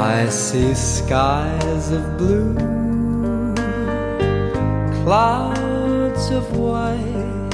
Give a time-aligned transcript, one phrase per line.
[0.00, 2.54] I see skies of blue,
[5.04, 7.50] clouds of white,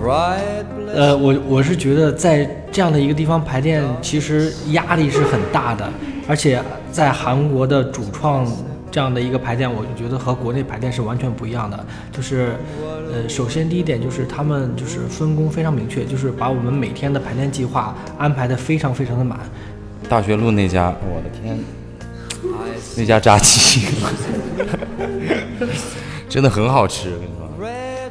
[0.00, 0.64] bright
[0.94, 5.86] 呃，我我是觉得在这样的一个地方排练，其实压力是很大的，
[6.26, 6.58] 而且
[6.90, 8.46] 在韩国的主创
[8.90, 11.78] 这样的一个排练，我就觉得和国内排练是完全不一样的。
[12.10, 12.56] 就是，
[13.12, 19.38] 呃，首先第一点就是他们就是分工非常明确，就是把我们每天的排练计划安排的非常非常的满。
[20.08, 21.58] 大学路那家，我的天，
[22.96, 23.86] 那家炸鸡
[26.30, 27.46] 真的很好吃，我跟你说，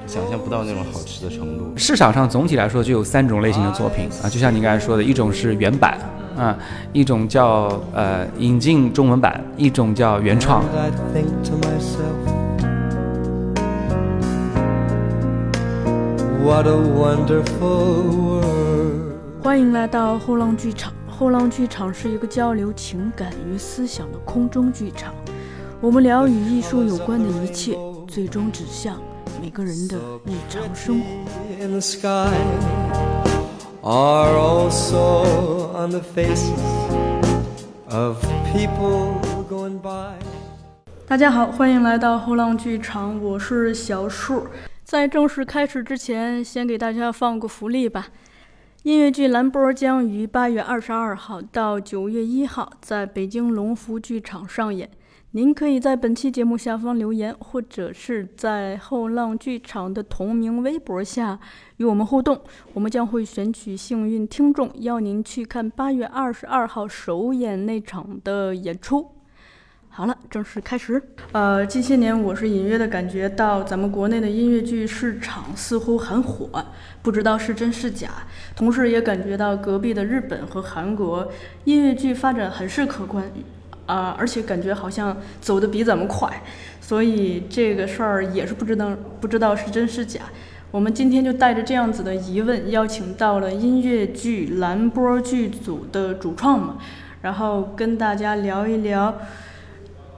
[0.06, 1.74] 想象不到那种好吃的程度。
[1.76, 5.98] 市场上总体来说就有三种类型的作品啊，就像你刚才说的，一种是原版
[6.38, 6.56] 啊，
[6.94, 10.64] 一种叫呃引进中文版，一种叫原创。
[16.44, 19.18] What a wonderful world.
[19.44, 20.94] 欢迎来到后浪剧场。
[21.20, 25.16] 后浪剧场是一个交流情感与思想的空中剧场，
[25.82, 27.76] 我们聊与艺术有关的一切，
[28.08, 29.02] 最终指向
[29.42, 31.08] 每个人的日常生活。
[41.08, 44.46] 大家好，欢迎来到后浪剧场，我是小树。
[44.84, 48.10] 在正式开始之前，先给大家放个福利吧。
[48.88, 54.90] 音乐剧《兰波》将于八月二十二号到九月一号在北京龙福剧场上演。
[55.32, 61.38] 您可以在本期节目下方留言，或者是在后浪剧场的同名微博下
[61.76, 62.40] 与我们互动。
[62.74, 69.06] 我们将会选取幸运听众，邀您去看八月二十二号首演那场的演出。
[69.90, 71.02] 好了，正式开始。
[71.32, 76.64] 呃，近些年我是隐约的感觉到咱们国内的音乐剧市场似乎很火，
[77.08, 78.10] 不知道是真是假。
[78.54, 81.32] 同时也感觉到隔壁的日本和韩国
[81.64, 83.24] 音乐剧发展很是可观，
[83.86, 86.44] 啊、而且感觉好像走得比咱们快，
[86.82, 90.20] 所以这个事儿也是不知道不知道是真是假。
[90.70, 96.76] 我们今天就带着这样子的疑问，邀请到了音乐剧《蓝波》剧组的主创们，
[97.22, 99.16] 然后跟大家聊一聊。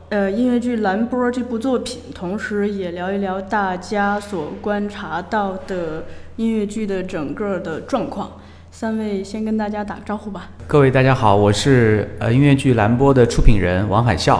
[0.09, 6.05] 呃，音乐剧《蓝波》这部作品，同时也聊一聊大家所观察到的
[6.39, 8.31] 音乐剧的整个的状况。
[8.71, 10.51] 三位先跟大家打个招呼吧。
[10.67, 14.39] 各位大家好，我是呃音乐剧《蓝波》的出品人王海啸。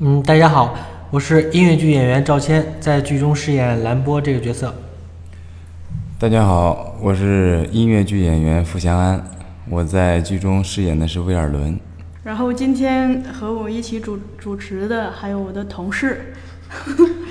[0.00, 0.76] 嗯，大家好，
[1.12, 4.74] 我是音乐剧演员赵谦，在剧中饰演蓝波这个角色。
[6.18, 9.24] 大家好，我是音乐剧演员付祥安，
[9.70, 11.78] 我在剧中饰演的是威尔伦。
[12.24, 16.34] 然后今天和我一起主主持的还有我的同事，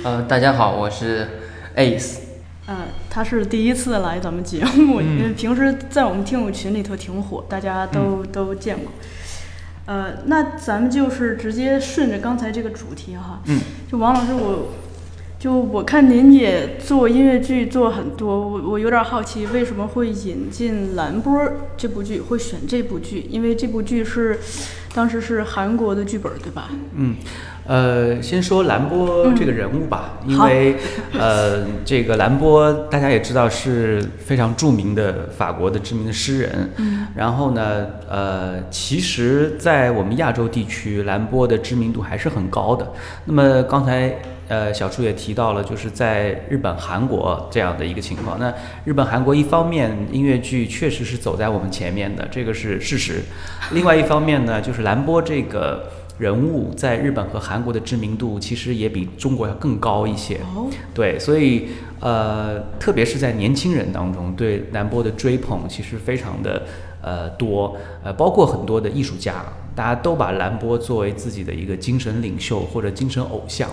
[0.05, 1.27] 呃，大家好，我是
[1.75, 2.19] Ace。
[2.67, 8.91] 嗯，他是第一次来咱们节目，因为平时在我们听友群里头挺火，大家都、都见过。
[9.85, 13.59] 呃，那咱们就是直接顺着刚才这个主题哈，嗯，
[13.91, 14.73] 就王老师我。
[15.37, 21.39] 就我看您也做音乐剧做很多，我我有点好奇，为什么会引进《蓝波》
[21.77, 23.27] 这部剧，会选这部剧？
[23.29, 24.39] 因为这部剧是
[24.95, 26.69] 当时是韩国的剧本，对吧？
[26.95, 27.15] 嗯，
[27.67, 30.75] 呃，先说兰波这个人物吧，因为
[31.13, 36.69] 呃，这个兰波大家也知道是非常著名的法国的知名的诗人。
[36.77, 42.87] 嗯，然后呢，呃，其实，在我们亚洲地区，兰波的知名度还是很高的。
[43.25, 44.15] 那么刚才。
[44.47, 48.37] 呃，小初也提到了，就是在日本、韩国这样的一个情况。
[48.39, 53.15] 那日本、韩国一方面音乐剧确实是走在我们前面的，这个是事实；
[53.71, 60.37] 另外一方面呢，就是兰波这个人物在日本和韩国的知名度其实也比中国要更高一些。
[60.55, 61.67] 哦，对，所以
[61.99, 66.63] 呃，特别是在年轻人当中，对兰波的追捧其实非常的
[67.01, 69.43] 呃多，呃，包括很多的艺术家，
[69.75, 73.69] 大家都把兰波作为自己的一个精神领袖或者精神偶像。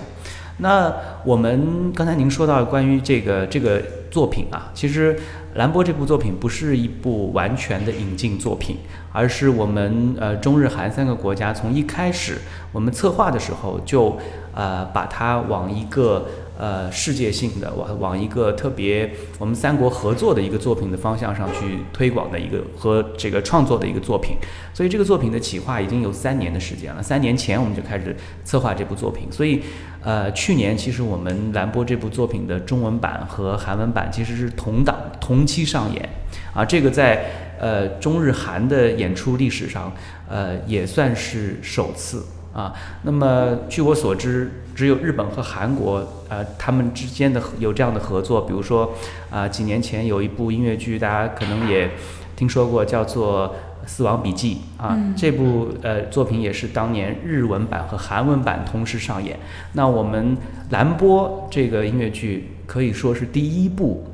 [0.58, 0.94] 那
[1.24, 5.18] 我们刚才您说到关于这个这个作品啊，其实
[5.54, 8.78] 兰波这部作品不是一部完全的引进作品，
[9.12, 12.38] 而是我们呃中日韩三个国家从一开始
[12.72, 14.16] 我们策划的时候就
[14.54, 16.26] 呃把它往一个
[16.62, 19.10] 呃世界性的往往一个特别
[19.40, 24.36] 我们三国合作的一个作品的方向上去推广的一个和这个创作的一个作品，
[24.72, 27.02] 所以这个作品的企划已经有三年的时间了。
[27.02, 28.14] 三年前我们就开始
[28.44, 29.60] 策划这部作品，所以
[30.04, 36.08] 呃去年其实我们兰波这部作品的中文版和韩文版其实是同档同期上演
[36.54, 37.24] 啊，这个在
[37.58, 39.92] 呃中日韩的演出历史上
[40.28, 42.24] 呃也算是首次。
[42.52, 48.42] 啊，那么据我所知，只有日本和韩国，呃，他们之间的有这样的合作。
[48.42, 48.92] 比如说，
[49.30, 51.90] 啊、几年前有一部音乐剧，大家可能也
[52.36, 53.54] 听说过，叫做
[53.88, 54.94] 《死亡笔记》啊。
[54.98, 59.38] 嗯这部呃作品也是当年日文版和韩文版同时上演。
[59.72, 60.36] 那我们
[60.70, 64.04] 蓝波这个音乐剧可以说是第一部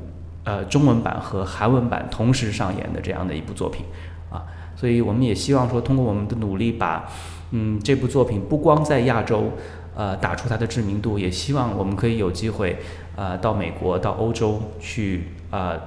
[0.43, 3.85] 呃中文版和韩文版同时上演的这样的一部作品
[4.31, 4.43] 啊。
[4.75, 7.03] 所以我们也希望说，通过我们的努力把，
[7.51, 9.51] 嗯，这部作品不光在亚洲，
[9.95, 12.77] 呃，打出它的知名度，也希望我们可以有机会，
[13.15, 15.79] 呃，到美国、到欧洲去，呃，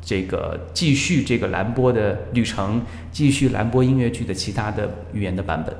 [0.00, 5.74] 这个继续这个蓝波的旅程，继续蓝波音乐剧的其他的语言的版本。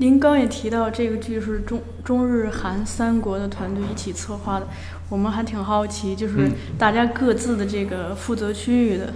[0.00, 4.68] 您刚也提到这个剧是中中日韩三国的团队一起策划的，
[5.08, 9.12] 我们还挺好奇，就是嗯大家各自的这个负责区域的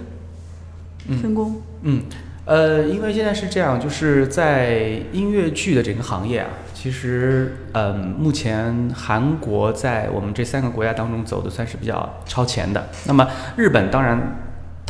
[1.21, 1.61] 分工。
[1.83, 2.03] 嗯，
[2.45, 12.89] 呃，因为现在是这样，就是在音乐剧的整个行业啊，其实，嗯、目前韩国在我们这三个国家当中走的算是比较超前的。
[13.05, 14.19] 那么日本当然。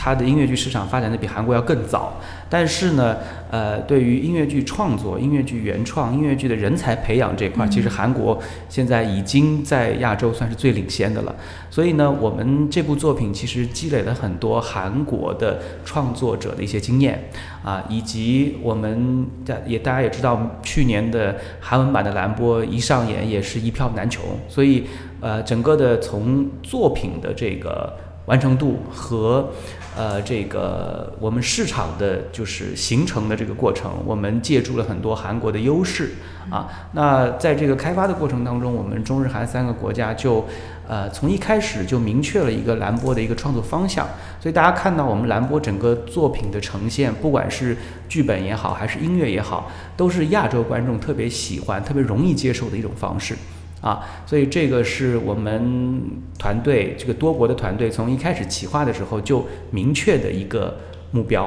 [0.03, 2.11] 它的音乐剧市场发展的比韩国要更早，
[2.49, 3.15] 但是呢，
[3.49, 11.33] 呃，对于音乐剧创作、音乐剧原创、音乐剧的人才培养这块，其实韩国现在已经在亚洲算是最领先的了。
[11.69, 17.29] 所以呢，我们这部作品其实积累了很多韩国的创作者的一些经验
[17.63, 24.19] 啊，以及我们大也大家也知道，去年的韩文版的蓝波一上演也是一票难求，
[24.49, 24.83] 所以
[25.21, 27.93] 呃，整个的从作品的这个
[28.25, 29.49] 完成度和
[29.95, 36.11] 呃这个我们市场的就是形成的这个过程，我们借助了很多韩国的优势
[36.49, 36.67] 啊。
[36.93, 40.45] 那在这个开发的过程当中，我们中日韩三个国家就
[40.87, 44.07] 呃从一开始就明确了一个蓝波的一个创作方向，
[44.39, 47.77] 所以大家看到我们蓝波整个作品的呈现，不管是
[48.09, 53.35] 剧本也好，还是音乐也好，都是亚洲观众特别喜欢、特别容易接受的一种方式。
[53.83, 56.01] 啊，所以这个是我们
[56.39, 60.79] 团队这个多国的团队从一开始企划的时候就明确的一个
[61.11, 61.43] 目标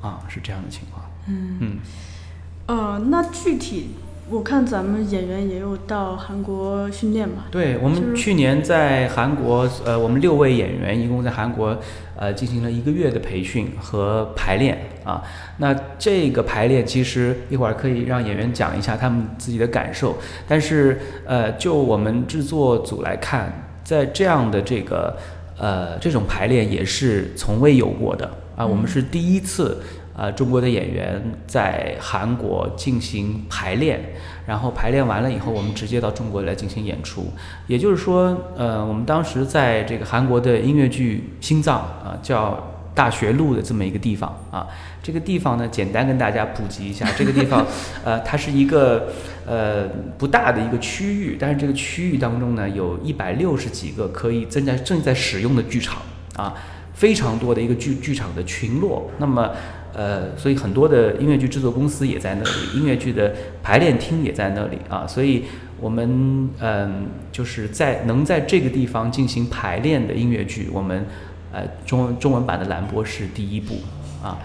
[0.00, 1.04] 啊，是这样的情况。
[1.26, 1.78] 嗯嗯，
[2.66, 3.88] 呃，那具体
[4.32, 7.44] 我看咱们演员也有到韩国训练嘛？
[7.50, 11.76] 对我们去年在韩国，呃，我们六位演员一共在韩国
[12.16, 15.22] 呃进行了一个月的培训和排练啊。
[15.58, 20.16] 那这个排练其实一会儿可以让演员讲一下他们自己的感受，
[20.48, 23.52] 但是呃，就我们制作组来看，
[23.84, 25.14] 在这样的这个
[25.58, 29.82] 呃这种排练也是从未有过的啊，我们是第一次。
[30.22, 33.98] 呃，中国的演员在韩国进行排练，
[34.46, 37.26] 然后排练完了以后，我们直接到中国来进行演出。
[37.66, 44.64] 也就是说，呃，我们当时在这个韩国的音乐剧心脏啊、叫大学路的这么一个地方啊。
[45.02, 47.66] 这个地方呢，简单跟大家普及一下，这个地方，
[48.06, 49.08] 呃，它是一个
[49.44, 56.00] 呃不大的一个区域，但是这个区域当中呢，有一百六十几个可以正在正在使用的剧场
[56.36, 56.54] 啊，
[56.94, 59.10] 非常多的一个剧剧场的群落。
[59.18, 59.50] 那么
[59.94, 65.44] 呃，所以很多的音乐剧制作公司也在那里，音乐剧的排练厅也在那里啊，所以
[65.80, 71.06] 我们嗯、就是在能在这个地方进行排练的音乐剧，我们
[71.52, 73.76] 呃中文中文版的蓝波是第一部
[74.22, 74.38] 啊。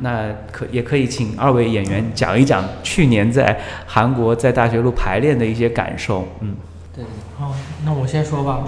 [0.00, 6.56] 那可也可以请二位演员讲一讲去年在韩国在大学路排练的一些感受，嗯。
[6.94, 7.04] 对，
[7.38, 7.54] 好，
[7.84, 8.64] 那我先说吧，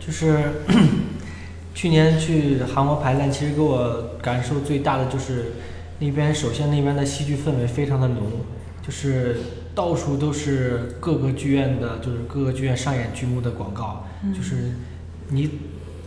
[0.00, 0.38] 就是
[1.72, 5.52] 去年去韩国排练，其实给我感受最大的就是
[6.02, 8.24] 那边，首先那边的戏剧氛围非常的浓，
[8.84, 9.36] 就是
[9.72, 14.04] 到处都是各个剧院的，就是各个剧院上演剧目的广告，
[14.34, 14.72] 就是
[15.28, 15.48] 你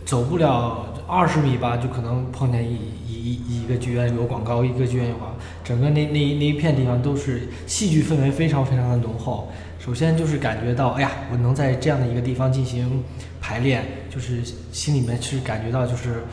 [0.04, 2.76] 走不了二十米吧，就可能碰见一
[3.08, 9.50] 一一一个剧院有广告，一个剧院有广告，整个那那那一片地方都是戏剧氛围非常非常的浓厚。
[9.78, 13.02] 首先就是感觉到，哎呀，我能在这样的一个地方进行
[13.40, 16.24] 排练，就是心里面是感觉到就是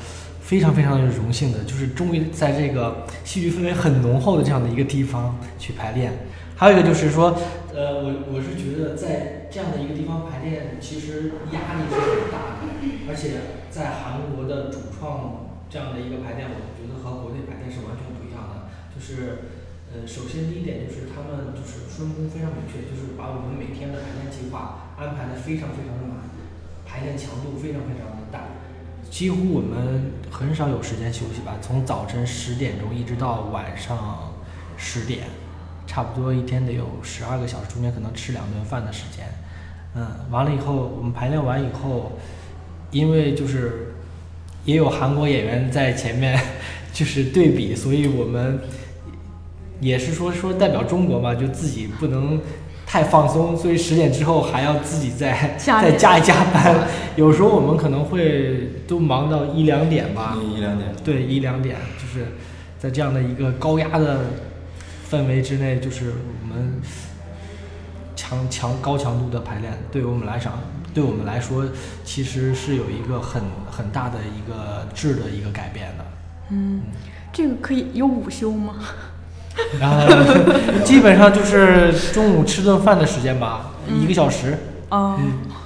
[0.43, 6.12] 非常非常的荣幸的，就是终于在这个戏剧氛围很浓厚的这样的一个地方去排练。
[6.55, 7.33] 还有一个就是说，
[7.73, 12.67] 呃，我我是觉得在这样的一个地方排练，其实压力是很大的，
[13.07, 18.67] 而且在韩国的主创这样的一个排练，我觉得和国内排练是完全不一样的。
[18.93, 19.50] 就是，
[19.89, 26.29] 呃，首先第一点就是他们就是分工非常明确，就是把我们每天的排练计划安排的非常非常的满，
[26.85, 28.62] 排练强度非常非常的大，
[29.10, 34.33] 几乎我们很少有时间休息吧，从早晨十点钟一直到晚上
[34.77, 35.22] 十点。
[35.86, 39.25] 差不多一天得有十二个小时，中间可能吃两顿饭的时间。
[39.93, 42.13] 嗯，完了以后，我们排练完以后，
[42.89, 43.93] 因为就是
[44.63, 46.39] 也有韩国演员在前面
[46.93, 48.62] 就是对比，所以我们
[49.81, 52.41] 也是说说代表中国嘛，就自己不能
[52.93, 56.88] 太放松，所以十点之后还要自己再加再加一加班。
[57.15, 60.38] 有时候我们可能会都忙到一两点吧。
[60.39, 60.93] 一两点。
[61.03, 62.27] 对，一两点就是
[62.77, 64.19] 在这样的一个高压的
[65.09, 66.79] 氛围之内，就是我们
[68.15, 70.53] 强强高强度的排练，对于我们来讲，
[70.93, 71.65] 对我们来说，
[72.05, 76.05] 其实是有一个很很大的一个质的一个改变的。
[76.51, 76.83] 嗯，
[77.31, 78.75] 这个可以有午休吗？
[79.79, 80.07] 然后
[80.83, 84.57] 基本上就是中午吃顿饭的时间吧，一个小时。
[84.95, 85.17] 嗯，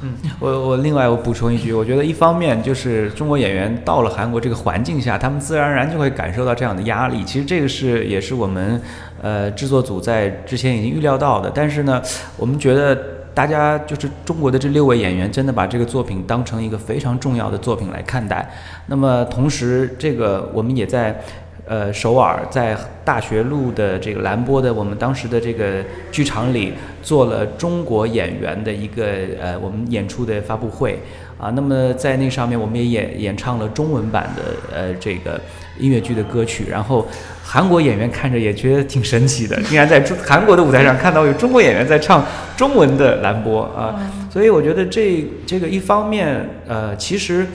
[0.03, 7.25] 嗯，我我另外我补充一句，我觉得一方面就是中国演员到了韩国这个环境下，他们自然而然就会感受到这样的压力。
[7.25, 8.81] 其实这个是也是我们
[9.21, 12.01] 呃制作组在之前已经预料到的，但是呢，
[12.37, 12.97] 我们觉得
[13.33, 18.49] 大家就是中国的这六位演员真的把这个作品当成一个非常重要的作品来看待。
[18.85, 21.21] 那么同时，这个我们也在。
[21.67, 29.05] 呃，首尔在大学路的这个蓝波的我们当时的这个剧场里做了中国演员的一个
[29.41, 30.99] 呃我们演出的发布会
[31.37, 34.43] 啊，那么在那上面我们也演演唱了中文版的
[34.73, 35.39] 呃这个
[35.77, 37.05] 音乐剧的歌曲，然后
[37.43, 43.93] 韩国演员看着也觉得挺神奇的，竟然在中韩国的舞台上看到有中国演员在唱中文的蓝波啊，
[44.31, 47.45] 所以我觉得这这个一方面呃其实。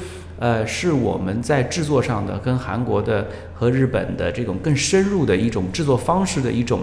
[0.43, 6.81] 呃，是我们在制作上的跟韩国的和日本的这种更深入的一种制作方式的一种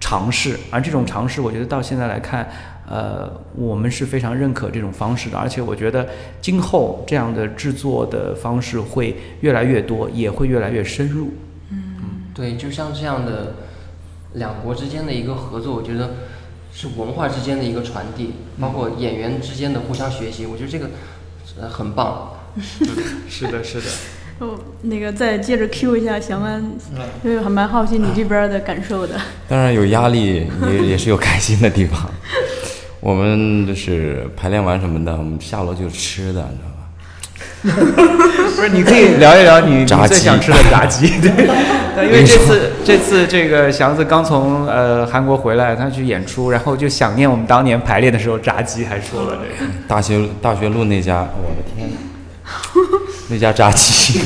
[0.00, 2.48] 尝试，而这种尝试，我觉得到现在来看，
[2.88, 6.08] 呃，我们是非常认可这种方式的，而且我觉得
[6.40, 11.34] 今后这样的制作的方式会越来越多，也会越来越深入。
[11.68, 11.78] 嗯，
[12.32, 13.56] 对，就像这样的
[14.32, 16.14] 两国之间的一个合作，我觉得
[16.72, 20.88] 是文化之间的一个传递，包括演员之间的互相学习，我觉得这个
[21.60, 22.30] 呃很棒。
[23.28, 23.86] 是的，是的。
[24.40, 26.60] 哦，那个再接着 Q 一下翔安，
[27.22, 29.14] 因为还蛮好奇你这边的感受的。
[29.48, 32.10] 当然有压力，也也是有开心的地方。
[33.00, 36.80] 我们就是排练完什么的，我们下楼就吃的，你知道吧？
[38.56, 41.06] 不是，你可以聊一聊你最想吃的炸鸡。
[41.94, 49.70] 对，因为这次这次这个祥子刚从呃韩国回来，他去演出，然后就想念我们当年排练的时候炸鸡，还说了这个。
[49.86, 51.88] 大学大学路那家，我的天！
[53.28, 54.20] 那家炸鸡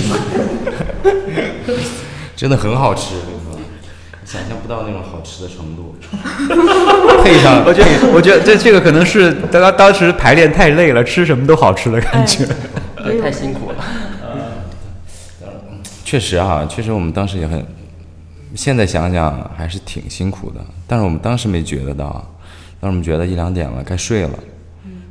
[2.35, 3.59] 真的很好吃，我跟你说
[4.25, 5.95] 想象不到那种好吃的程度。
[7.23, 12.47] 配上，我觉得，我觉得这这个可能是当当时排练太累了，吃什么都好吃的感觉。
[13.21, 13.85] 太辛苦了。
[16.05, 17.65] 确实啊，确实我们当时也很，
[18.55, 20.61] 现在想想还是挺辛苦的。
[20.87, 22.07] 但是我们当时没觉得到，
[22.81, 24.31] 当时我们觉得一两点了，该睡了，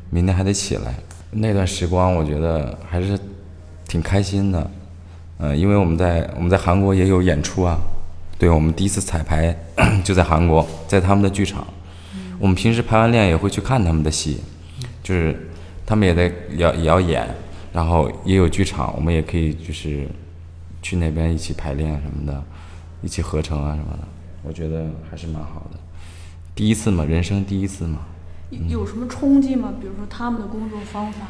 [0.10, 0.96] 明天还得起来。
[1.31, 3.19] 那段时光，我觉得还是
[3.88, 4.72] 挺开心的，
[5.39, 7.77] 嗯，因为我们在我们在韩国也有演出啊，
[8.39, 9.55] 对我们第一次彩排
[10.03, 11.67] 就在韩国，在他们的剧场，
[12.39, 14.41] 我们平时排完练也会去看他们的戏，
[15.03, 15.50] 就是
[15.86, 17.27] 他们也在要也要演，
[17.74, 20.07] 然后也有剧场，我们也可以就是
[20.81, 22.43] 去那边一起排练什么的，
[23.01, 24.07] 一起合成啊什么的，
[24.43, 25.79] 我觉得还是蛮好的，
[26.55, 28.00] 第一次嘛，人生第一次嘛。
[28.50, 29.74] 有什么冲击吗？
[29.82, 31.27] 比如说他们的工作方法？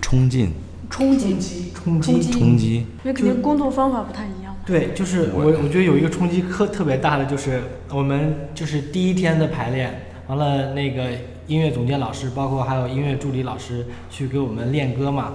[0.00, 0.52] 冲劲。
[0.88, 1.36] 冲击。
[1.74, 2.30] 冲击。
[2.30, 2.74] 冲击。
[2.76, 4.54] 因为肯定工作方法不太一样。
[4.64, 11.10] 对，就是我，我觉得有一个冲击特特别大的，就是我们就是第一天的排练，完了那个
[11.46, 15.32] 音乐总监老师，包括还有音乐助理老师去给我们练歌嘛。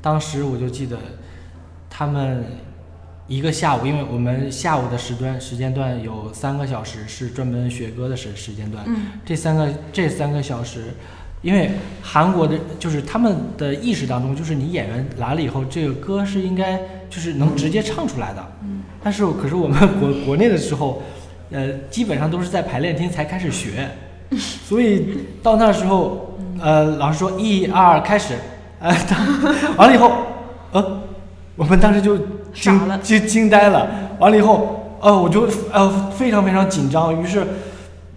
[0.00, 0.98] 当时我就记得
[1.90, 2.44] 他们。
[3.26, 8.84] 一个下午，因为我们下午的时段时间段有三个小时是专门学歌的时时间段。
[8.86, 9.06] 嗯。
[9.24, 10.92] 这三个这三个小时，
[11.40, 11.70] 因为
[12.02, 16.78] 韩国的，就是他们的意识当中，就是你演员来了以后，这个歌是应该
[17.08, 18.46] 就是能直接唱出来的。
[18.62, 18.82] 嗯。
[19.02, 21.02] 但是可是我们国国内的时候，
[21.50, 23.88] 呃，基本上都是在排练厅才开始学，
[24.36, 28.34] 所以到那时候，呃，老师说一二开始，
[28.80, 28.94] 呃，
[29.78, 30.12] 完了以后，
[30.72, 31.00] 呃，
[31.56, 32.18] 我们当时就。
[32.54, 37.46] 惊惊惊呆了，完了以后，呃，我就呃非常非常紧张，于是，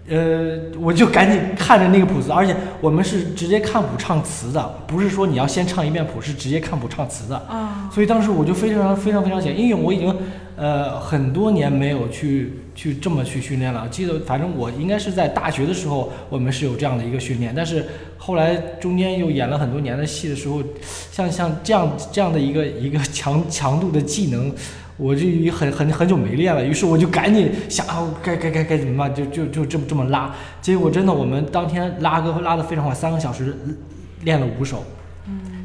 [0.08, 7.36] 呃，我就赶紧看着那个谱子，而且我们是直接看谱唱词的，不是说你要先唱一遍谱，是直接看谱唱词的。
[7.36, 7.90] 啊。
[7.92, 10.14] 所以当时我就非常非常非常紧，因为我已经
[10.58, 13.88] 呃很多年没有去去这么去训练了。
[13.88, 17.86] 记得反正我应该是在大学的时候，我们是有这样的一个训练，但是
[18.16, 20.62] 后来中间又演了很多年的戏的时候。
[21.10, 24.52] 像像这样这样的一个一个强强度的技能，
[24.96, 26.64] 我就已很很很久没练了。
[26.64, 27.84] 于是我就赶紧想，
[28.22, 29.12] 该该该该怎么办？
[29.12, 30.32] 就就就这么这么拉。
[30.60, 33.56] 结果真的，我们当天拉歌拉的非常快，三个小时
[34.22, 34.84] 练了五首，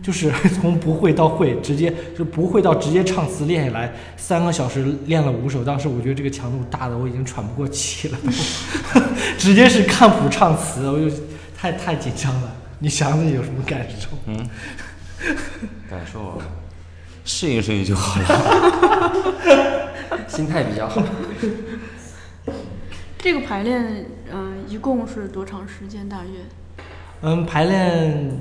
[0.03, 5.63] 就是 从不会到会，直接就不会到直接唱词练下来，三个小时练了五首。
[5.63, 8.17] 当时我觉得这个强度大的我已经喘不过气了，
[9.39, 11.09] 直接是看谱唱词，我就
[11.57, 12.55] 太太紧张了。
[12.79, 14.09] 你想想有什么感受？
[14.27, 14.45] 嗯。
[15.89, 16.37] 感受，
[17.23, 19.89] 适应适应就好了。
[20.27, 21.01] 心态比较好。
[23.19, 26.09] 这个排练，嗯、一共是多长时间？
[26.09, 26.41] 大约？
[27.21, 28.37] 嗯，排练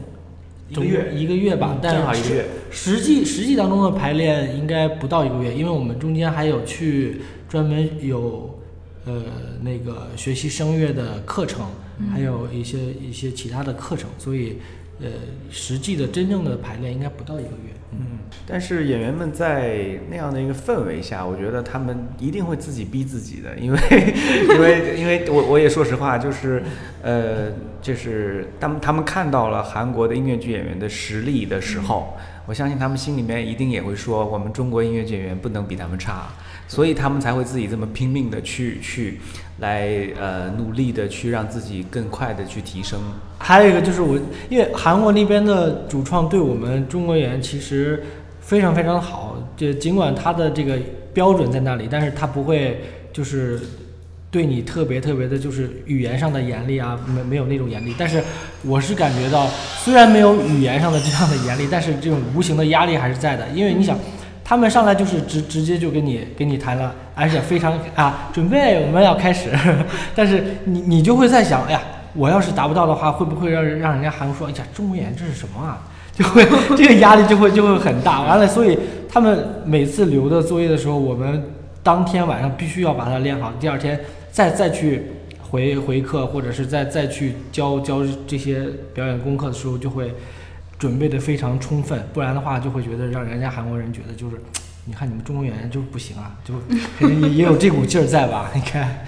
[0.73, 8.59] 一个月一个月吧正好一个月实际实际当中的排练应该不到一个月，因为我们中间还有去专门有
[9.05, 9.23] 呃
[9.63, 11.67] 那个学习声乐的课程，
[12.11, 14.59] 还有一些一些其他的课程，所以
[15.01, 15.09] 呃
[15.51, 17.73] 实际的真正的排练应该不到一个月。
[17.93, 23.79] 嗯，但是演员们在那样的一个氛围下，我觉得他们一定会自己逼自己的，因为
[24.49, 26.63] 因为因为我我也说实话，就是
[27.03, 36.29] 呃，就是当他们看到了韩国的音乐剧演员的实力的时候，我相信他们心里面一定也会说，我们中国音乐演员不能比他们差，
[36.67, 39.21] 所以他们才会自己这么拼命的去去
[39.61, 43.01] 来呃努力的去让自己更快的去提升。
[43.39, 44.19] 还有一个就是我，
[44.49, 48.03] 因为韩国那边的主创对我们中国演员其实
[48.41, 50.79] 非常非常好，就尽管他的这个
[51.15, 52.81] 标准在那里，但是他不会
[53.13, 53.61] 就是
[54.33, 57.95] 对你特别特别的，就是语言上的严厉啊，没没有那种严厉。
[57.97, 58.21] 但是
[58.65, 59.47] 我是感觉到，
[59.79, 63.97] 虽然没有语言上的这样的严厉，但是这种无形的压力还是在的，因为你想。
[64.45, 69.51] 他们上来就是直直接就跟你跟你谈了，而且非常啊，准备我们要开始，
[70.17, 71.81] 但是你你就会在想，哎呀，
[72.13, 75.81] 我要是达不到的话，会不会让让人家韩国说，哎呀，中国演这是什么啊？
[76.13, 76.45] 就会
[76.77, 78.23] 这个压力就会就会很大。
[78.23, 78.77] 完了，所以
[79.09, 81.43] 他们每次留的作业的时候，我们
[81.83, 83.99] 当天晚上必须要把它练好，第二天
[84.33, 85.03] 再再去
[85.41, 90.15] 回回课，或者是再再去教教这些表演功课的时候，就会
[90.79, 94.37] 准备的非常充分，不然的话就会觉得让人家韩国人觉得就是，
[94.87, 96.55] 你看你们中国演员就是不行啊，就
[96.99, 98.51] 肯定也也有这股劲儿在吧？
[98.55, 99.05] 你看，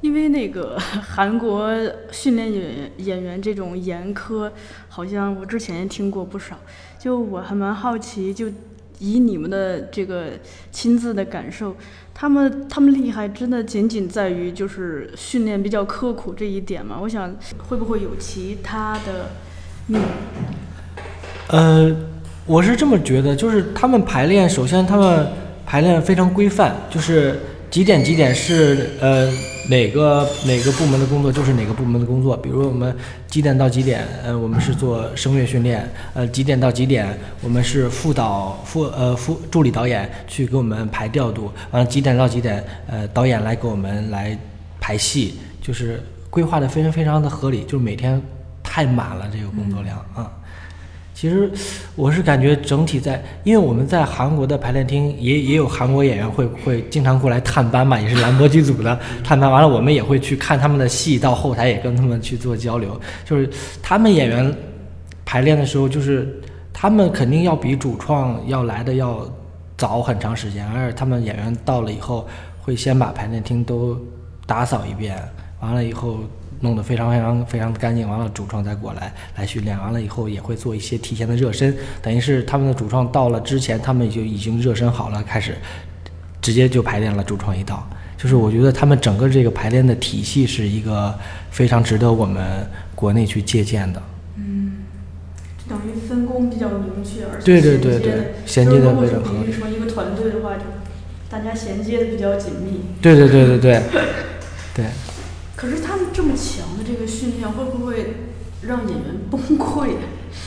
[0.00, 1.68] 因为那个 韩国
[2.12, 4.48] 训练演员演员这种严苛，
[4.88, 6.56] 好像我之前也听过不少。
[7.00, 8.48] 就我还蛮好奇，就
[9.00, 10.30] 以你们的这个
[10.72, 11.76] 亲自的感受，
[12.20, 16.98] 他们他们厉害真的仅仅在于就是训练比较刻苦这一点嘛？
[17.00, 17.32] 我想
[17.68, 19.30] 会不会有其他的
[19.86, 20.04] 秘密？
[21.46, 21.94] 呃，
[22.44, 25.28] 我是这么觉得，就是他们排练，首先他们
[25.64, 27.38] 排练非常规范，就是
[27.70, 29.30] 几点几点是呃
[29.68, 32.36] 哪个哪个部门的工作就是哪个部门的工作。
[32.36, 32.94] 比如我们
[33.26, 37.06] 几点到几点，呃，我们是做声乐训练，呃，几点到几点
[37.42, 44.36] 我们是副导副呃副助理导演去给我们排调度，完了几点到几点，呃，导演来给我们来
[44.80, 48.20] 排戏，就是规划的非常非常的合理，就是每天
[48.62, 50.32] 太满了这个工作量啊。
[51.18, 51.50] 其实
[51.96, 59.50] 我是感觉整体在，因为我们在韩国的排练厅也也有韩国演员会会经常过来探班嘛，也是兰博剧组的探班。
[59.50, 63.00] 完了，我们也会去看他们的戏，到后台也跟他们去做交流。
[63.24, 63.50] 就是
[63.82, 64.54] 他们演员
[65.24, 66.40] 排练的时候，就是
[66.72, 69.28] 他们肯定要比主创要来的要
[69.76, 72.28] 早很长时间，而且他们演员到了以后，
[72.62, 74.00] 会先把排练厅都
[74.46, 75.20] 打扫一遍，
[75.58, 76.20] 完了以后
[76.60, 85.56] 弄得非常非常非常的干净，完了主创再过来来训练，完了以后也会做一些提前的热身，等于是他们的主创到了之前，他们就已经热身好了，开始
[86.42, 87.22] 直接就排练了。
[87.22, 91.14] 主创一到，就是我觉得他们整个这个排练的体系是一个
[91.50, 94.02] 非常值得我们国内去借鉴的。
[94.36, 94.78] 嗯
[95.68, 100.62] 等于分工比较明确，而且对对对衔接的对衔接的非常合理一个团队的话，就
[101.28, 102.80] 大家衔接的比较紧密。
[103.02, 103.82] 对对对对对
[104.74, 104.86] 对。
[105.54, 108.16] 可是他们这么强的这个训练，会不会
[108.62, 109.90] 让演员崩溃？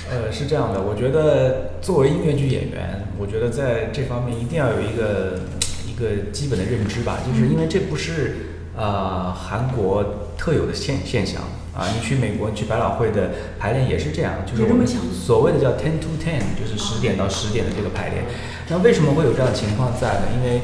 [0.10, 5.40] 呃，是这样的，我觉得作为音乐剧演员，我觉得在这方面一定要有一个
[5.88, 8.36] 一个基本的认知吧，就是因为这不是
[8.76, 11.42] 呃韩国特有的现现象
[11.74, 18.26] 啊，你去美国，你去百老汇的排练也是这样，就是我们所谓的叫 ten to ten，就是十点到十点的这个排练。
[18.68, 20.28] 那为什么会有这样的情况在呢？
[20.36, 20.62] 因为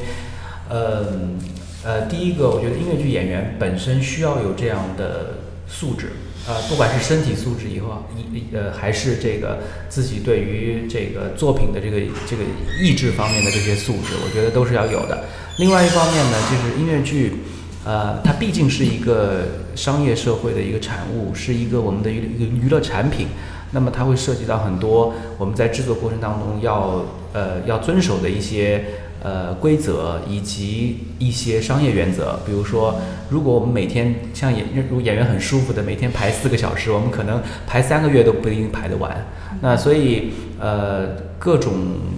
[0.68, 1.16] 呃
[1.84, 5.38] 呃，第一个，我觉得音乐剧演员本身需要有这样的
[5.68, 6.08] 素质，
[6.48, 12.42] 呃，不管是身体素质以后，一呃，还是这个自己对于这个作品的这个这个
[12.82, 15.24] 意志方面的这些素质，我觉得都是要有的。
[15.58, 17.34] 另外一方面呢，就是音乐剧，
[17.84, 19.44] 呃，它毕竟是一个
[19.76, 23.28] 商业社会的一个产物，是一个我们的一个娱乐产品。
[23.70, 28.82] 那么它会涉及到很多我们在制作过程当中要呃要遵守的一些
[29.22, 32.40] 呃规则以及一些商业原则。
[32.46, 39.26] 比如说，如果我们每天像演如演员很舒服的每天排四个小时，我们可能排三个月都不一定排得完。
[39.60, 41.72] 那所以呃各种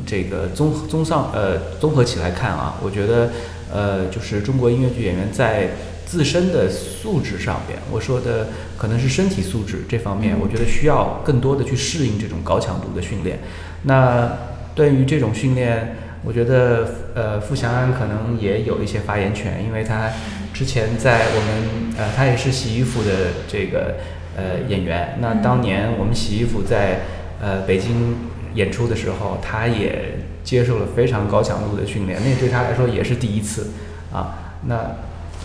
[0.04, 3.30] 这个综综上呃综合起来看啊，我觉得
[3.72, 5.70] 呃就是中国音乐剧演员在
[6.04, 13.38] 自身的素质上边，我说的可能是身体素质这方面，我觉得需要更多的去适应这种高强度的训练。
[13.84, 14.28] 那
[14.74, 20.10] 对于这种训练，我觉得呃付祥安可能也有一些发言权，因为他
[20.52, 23.10] 之前在我们呃他也是洗衣服的
[23.48, 23.96] 这个
[24.36, 25.16] 呃演员。
[25.20, 27.00] 那当年我们洗衣服在
[27.40, 28.16] 呃北京
[28.54, 33.70] 演出的时候，他也接受了非常高强度的训练，那对他来说也是第一次
[34.12, 34.54] 啊。
[34.66, 34.96] 那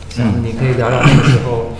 [0.10, 1.72] 祥子，你可以聊聊那个时候，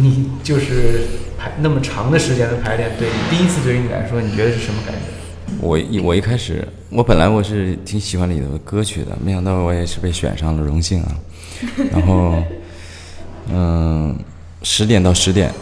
[0.00, 1.00] 你就是
[1.36, 5.17] 排那么长的时间的排练，对你第一次对于你来说，你觉得是什么感觉？
[5.60, 11.16] 我一我一开始，我本来我是挺喜欢里头的歌曲的，没想到我也是被选上了，荣幸啊。
[11.90, 12.40] 然后，
[13.50, 14.16] 嗯，
[14.62, 15.52] 十点到十点，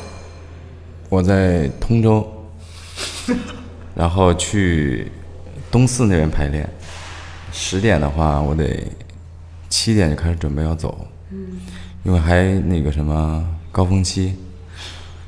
[1.08, 2.26] 我在通州，
[3.94, 5.10] 然后去
[5.70, 6.68] 东四那边排练。
[7.50, 8.86] 十点的话，我得
[9.70, 11.06] 七点就开始准备要走，
[12.04, 14.34] 因为还那个什么高峰期，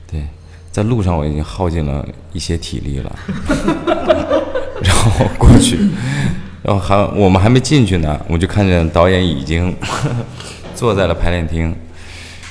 [0.07, 0.26] 对，
[0.70, 3.18] 在路上我已经耗尽了一些体力了。
[5.18, 5.76] 然后过去，
[6.62, 9.74] 然后还我们还没进去呢，我就看见导演已经
[10.74, 11.74] 坐在了排练厅，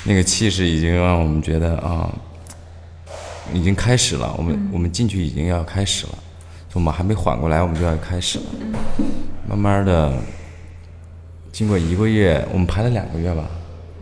[0.03, 2.10] 那个气势已经让我们觉得啊，
[3.53, 4.34] 已经开始了。
[4.38, 6.13] 我们我们进去已经要开始了，
[6.73, 8.45] 我们还没缓过来，我们就要开始了。
[9.47, 10.13] 慢慢的，
[11.53, 13.45] 经过一个月，我们排了两个月吧，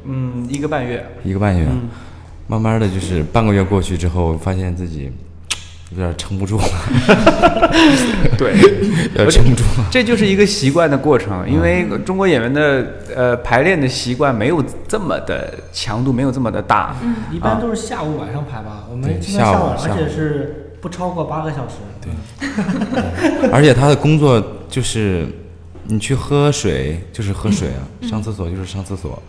[0.06, 1.06] 嗯，一个半月。
[1.23, 1.67] 一个半月，
[2.47, 5.12] 慢慢的就是半个月过去之后，发现自己
[5.91, 6.65] 有点撑不住了，
[8.38, 8.54] 对，
[9.13, 9.88] 有点撑不住了。
[9.91, 16.95] 这就是一个习惯的过程，因为中国演员的呃排练的习惯没有这么的强度，没有这么的大。
[17.04, 21.76] 嗯，一般都是下午晚上排吧，我们下午而且是不超过八个小时。
[22.02, 25.28] 对， 而且他的工作就是，
[25.84, 29.21] 你去喝水就是喝水啊，上厕所就是上厕所，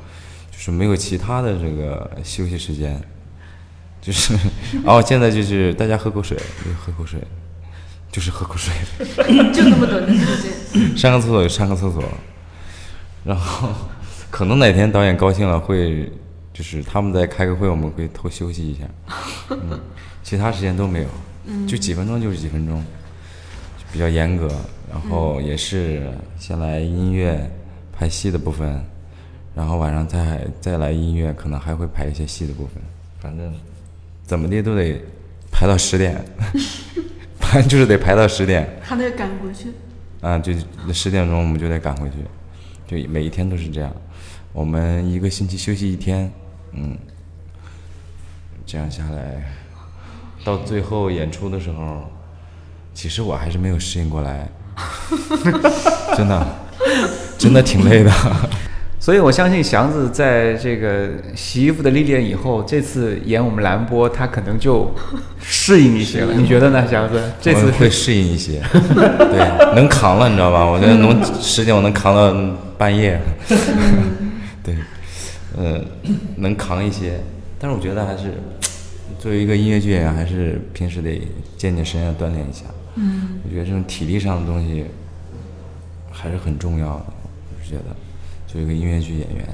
[0.51, 2.99] 就是没有其他的这个休息时间，
[4.07, 4.38] 就是，
[4.85, 7.19] 哦，现在就是大家喝口水就喝口水，
[8.12, 8.73] 就是喝口水，
[9.53, 10.97] 就那么短的时间。
[10.97, 12.05] 上个厕所就上个厕所，
[13.25, 13.69] 然后
[14.31, 16.09] 可能哪天导演高兴了会，
[16.55, 18.85] 就是他们在开个会，我们会偷休息一下，
[19.51, 19.77] 嗯，
[20.23, 21.09] 其他时间都没有，
[21.66, 22.85] 就几分钟就是几分钟，
[23.92, 24.47] 比较严格，
[24.88, 27.51] 然后也是先来音乐
[27.92, 28.81] 排戏的部分，
[29.53, 32.81] 然后晚上再再来音乐，可能还会排一些戏的部分，
[33.19, 33.53] 反正
[34.27, 35.01] 怎么的都得
[35.53, 36.23] 排到十点，
[37.39, 38.69] 反正就是得排到十点。
[38.83, 39.69] 还得赶回去。
[40.21, 40.53] 啊，就
[40.93, 42.17] 十点钟我们就得赶回去，
[43.03, 43.95] 就每一天都是这样。
[44.53, 46.31] 我们一个星期休息一天，
[46.73, 46.99] 嗯，
[48.67, 49.45] 这样下来，
[50.45, 52.11] 到最后演出的时候，
[52.93, 54.49] 其实我还是没有适应过来，
[56.17, 56.47] 真的，
[57.39, 58.11] 真的挺累的。
[59.07, 64.90] 所以我相信祥子在这个洗衣服的历练以后，这次演我们蓝波，他可能就
[65.40, 66.35] 适应一些了。
[66.35, 67.23] 你觉得呢，祥子？
[67.40, 70.64] 这次会适应一些， 对，能扛了，你知道吧？
[70.66, 72.35] 我觉得能时间我能扛到
[72.77, 73.21] 半夜，
[74.64, 74.75] 对，
[75.57, 75.81] 呃，
[76.38, 77.21] 能扛一些。
[77.61, 78.33] 但是我觉得还是
[79.21, 81.23] 作为一个音乐剧演员，还是平时得
[81.57, 82.64] 健健身啊，锻炼一下。
[82.97, 84.85] 嗯，我觉得这种体力上的东西
[86.11, 87.05] 还是很重要的。
[87.07, 87.95] 我是觉得，
[88.46, 89.46] 作为一个音乐剧演员，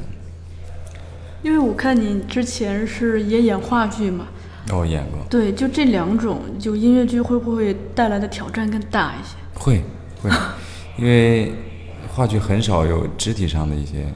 [1.42, 4.26] 因为我看你之前是也演话剧嘛，
[4.70, 9.36] 哦演过，对，就这两种，就音乐剧会不会带来的挑战更大一些？
[9.54, 9.82] 会
[10.22, 10.30] 会，
[10.98, 11.52] 因为
[12.14, 14.06] 话剧很少有肢体上的一些，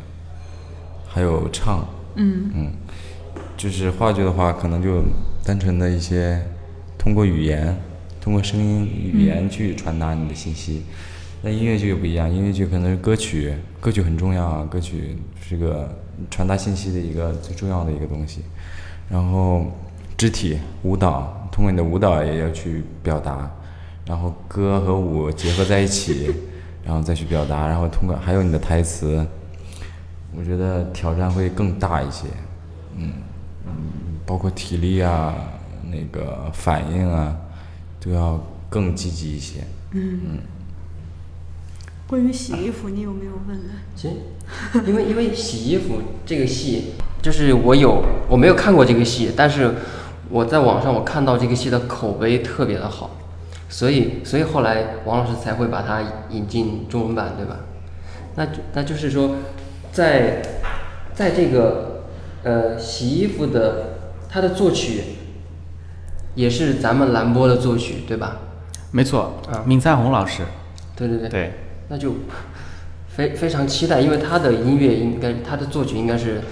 [1.09, 2.51] 还有唱，嗯。
[2.55, 2.73] 嗯，
[3.57, 5.03] 就是话剧的话，可能就
[5.45, 6.41] 单纯的一些
[6.99, 7.75] 通过语言，
[8.21, 10.83] 通过声音语言去传达你的信息。
[11.47, 15.97] 那音乐剧又不一样，音乐剧可能是歌曲，歌曲很重要啊，歌曲是个
[16.29, 18.41] 传达信息的一个最重要的一个东西。
[19.09, 19.65] 然后
[20.17, 23.49] 肢体舞蹈，通过你的舞蹈也要去表达，
[24.05, 26.35] 然后歌和舞结合在一起，
[26.85, 29.25] 然后再去表达，然后通过还有你的台词，
[30.37, 32.27] 我觉得挑战会更大一些。
[32.97, 33.13] 嗯
[33.69, 33.73] 嗯，
[34.27, 35.33] 包括体力啊，
[35.93, 37.37] 那个反应啊，
[38.01, 39.61] 都要更积极一些。
[42.09, 43.73] 关于洗衣服，你有没有问呢？
[43.97, 44.15] 其实，
[44.87, 49.75] 因为因为洗衣服这个戏，就是我有我没有看过这个戏，但是
[50.31, 53.17] 我在网上我看到这个戏的口碑特别的好，
[53.69, 57.57] 所以所以后来王老师才会把它引进中文版，对吧？
[58.37, 59.37] 那就那就是说，
[59.91, 60.43] 在
[61.13, 62.05] 在这个
[62.45, 65.03] 呃洗衣服的它的作曲
[66.37, 68.37] 也是咱们蓝波的作曲，对吧？
[68.93, 70.43] 没错啊，闵灿红老师，
[70.95, 71.29] 对对对。
[71.29, 71.53] 对，
[71.89, 72.15] 那就
[73.09, 76.43] 非非常期待，因为他的音乐应该他的作曲应该是，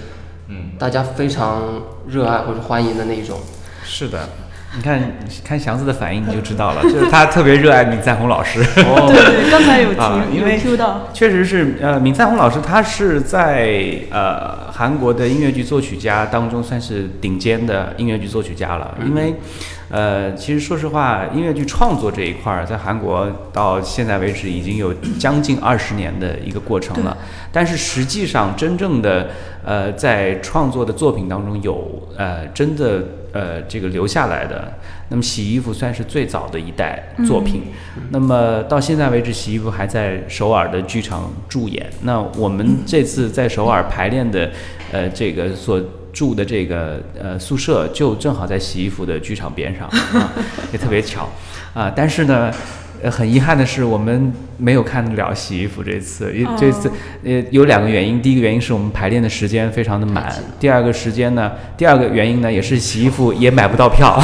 [0.47, 3.39] 嗯，大家非常热爱或者欢迎的那一种。
[3.83, 4.29] 是的，
[4.75, 4.99] 你看
[5.43, 8.63] 看祥子的反应你就知道了，就是他特别热爱闵赛红老师。
[8.75, 18.97] 对对，刚才有提、啊，因为有 Q 到，确实是，呃，闵赛红老师他是在呃韩国的音乐剧作曲家当中算是顶尖的音乐剧作曲家了。
[19.05, 19.35] 因为，
[19.89, 27.15] 呃，其实说实话，音乐剧创作这一块儿在韩国到现在为止已经有将近二十年的一个过程了。
[27.51, 29.29] 但是实际上，真正的
[29.63, 34.73] 呃在创作的作品当中有呃真的呃这个留下来的，
[35.09, 37.61] 那么洗衣服算是最早的一代作品。
[38.09, 41.85] 那么到现在为止，洗衣服还在首尔的剧场驻演。
[42.01, 44.49] 那我们这次在首尔排练的，
[44.91, 45.79] 呃，这个所
[46.15, 49.87] 住的这个呃宿舍，就正好在洗衣服的剧场边上，
[50.19, 50.33] 啊、
[50.73, 51.29] 也特别巧
[51.75, 51.93] 啊。
[51.95, 52.51] 但是呢。
[53.03, 56.33] 呃，很遗憾的是，我们没有看得了洗衣服这次。
[56.33, 56.89] 因这次
[57.25, 64.17] 呃有两个原因，第一个原因是我们排练的时间非常的满，第二个时间呢，第二个原因呢也是洗衣服也买不到票。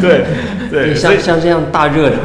[0.00, 0.24] 对
[0.70, 2.16] 对，像像这样大热的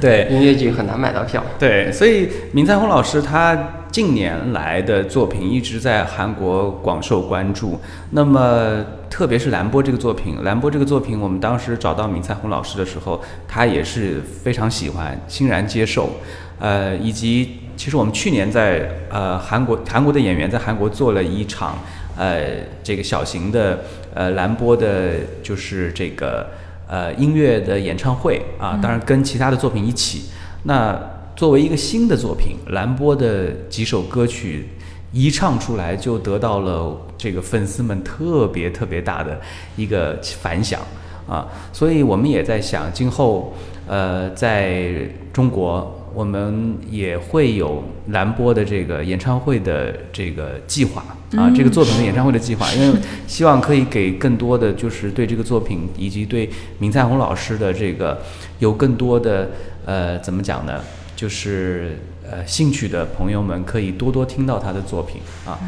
[0.00, 1.44] 对音乐剧很难买到票。
[1.58, 3.56] 对，所以闵彩虹老师他
[3.90, 7.78] 近年来的作品一直在韩国广受关注。
[8.10, 16.10] 那么，特别是兰波这个作品，兰波这个作品，我们当时找到闵彩洪老师的时候，他也是非常喜欢，欣然接受。
[16.58, 21.78] 呃，以及其实我们去年在呃韩国，韩国的演员在韩国做了一场
[22.16, 22.42] 呃
[22.82, 23.80] 这个小型的
[24.14, 26.46] 呃兰波的，就是这个。
[26.92, 30.24] 呃，音乐的演唱会啊，当然跟其他的作品一起。
[30.64, 31.00] 那
[31.36, 34.66] 作为一个新的作品，蓝波的几首歌曲
[35.12, 39.40] 一唱出来，就得到了这个粉丝们特别特别大的
[39.76, 40.80] 一个反响
[41.28, 41.46] 啊。
[41.72, 43.54] 所以我们也在想，今后
[43.86, 44.92] 呃，在
[45.32, 45.96] 中国。
[46.12, 51.04] 我们也会有蓝波的这个演唱会的这个计划
[51.36, 58.20] 啊，这个作品的演唱会的计划，因为希望可以给更多的就是对这个作品以及对闵彩虹老师的这个
[58.58, 59.50] 有更多的
[59.86, 60.80] 呃怎么讲呢？
[61.20, 65.60] 就是呃兴趣的朋友们可以多多听到他的作品啊。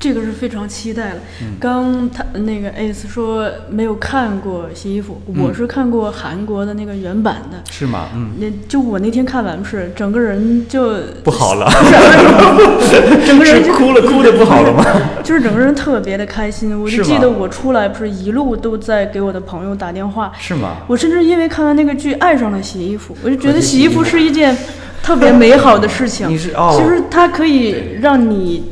[0.00, 1.16] 这个是非常期待了。
[1.60, 7.58] 刚他那个 Ace 说没有看过洗衣服，我是看过韩国的那个原版的。
[7.70, 8.08] 是吗？
[8.16, 8.30] 嗯。
[8.38, 11.70] 那就我那天看完是整个人就不好了，
[13.26, 14.82] 整个人是哭了，哭的不好了吗？
[15.22, 16.80] 就是整个人特别的开心。
[16.80, 20.32] 我就记得我出来不是一路都在给我的朋友打电话。
[20.38, 20.78] 是吗？
[20.86, 24.56] 我甚至因为看完那个剧爱上了洗衣服，我就觉得洗衣服是一件
[25.02, 26.26] 特别美好的事情。
[26.32, 26.74] 你是哦。
[26.74, 28.64] 其实它可以让你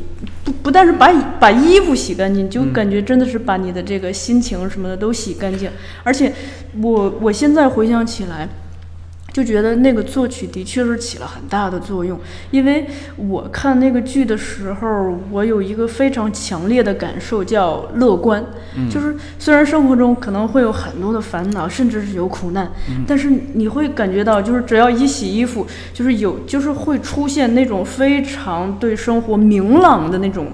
[0.51, 5.69] 不不但是把把衣服洗干净，就感觉真的是把你的这个心情什么的都洗干净。
[6.03, 6.33] 而且
[6.81, 8.47] 我我现在回想起来。
[9.39, 12.19] 就觉得那个作曲的确是起了很大的作用，
[12.51, 18.43] 因为我看那个剧的时候，我有一个非常强烈的感受，叫乐观。
[18.91, 22.69] 就是虽然生活中可能会有很多的烦恼，甚至是有苦难，
[23.07, 30.47] 但是你会感觉到，就是只要一洗衣服，就是有，就是会出现那种非常对生活明朗的那种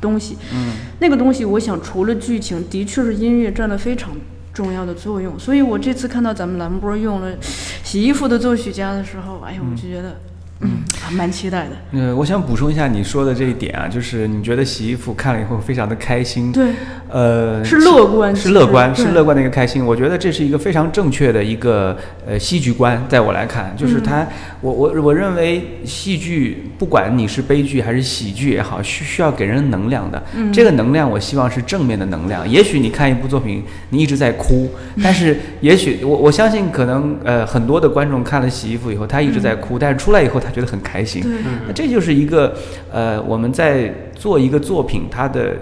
[0.00, 0.38] 东西。
[0.54, 4.10] 嗯，那个东西，我想除了剧情，的确是音乐占了非常。
[4.52, 10.16] 重要的作用，所以我这次看到咱们兰波用了洗衣服的作曲家的时候，哎呀，我就觉得。
[10.62, 11.70] 嗯，蛮期待的。
[11.98, 16.52] 呃，我想补充一下你说的这一点啊，就是你觉得洗衣服看了以后非常的开心。
[16.52, 16.72] 对，
[17.08, 19.84] 呃，是乐观，是乐观，是乐观的一个开心。
[19.84, 21.96] 我觉得这是一个非常正确的一个
[22.26, 24.26] 呃戏剧观，在我来看，就是它，
[24.60, 30.22] 我我我认为戏剧不管你是悲剧还是喜剧也好，需需要给人能量的。
[30.36, 32.46] 嗯，这个能量我希望是正面的能量。
[32.46, 34.70] 也许你看一部作品，你一直在哭，
[35.02, 40.49] 但是也许我我相信可能呃很多的观众看了洗衣服以后，他一直在哭，但是出来以后他。
[40.50, 41.22] 觉得很开心，
[41.66, 42.54] 那这就是一个
[42.92, 45.56] 呃，我们在做一个作品它的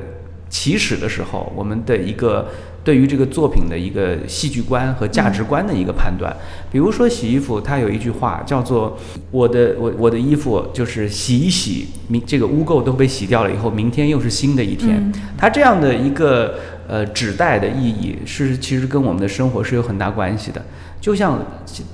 [0.48, 2.48] 起始的时候，我们的一个
[2.82, 6.34] 对于这个作品的一个戏剧观和价值观的一个判断。
[6.72, 8.96] 比如说洗衣服，它有一句话叫做
[9.30, 16.54] “我的我我的衣服就是洗一洗，明这个污垢都被洗掉了以后，明天又是新的一天。”它这样的一个
[16.88, 20.64] 呃指代的意义是其实跟我们的生活是有很大关系的。
[20.98, 21.38] 就像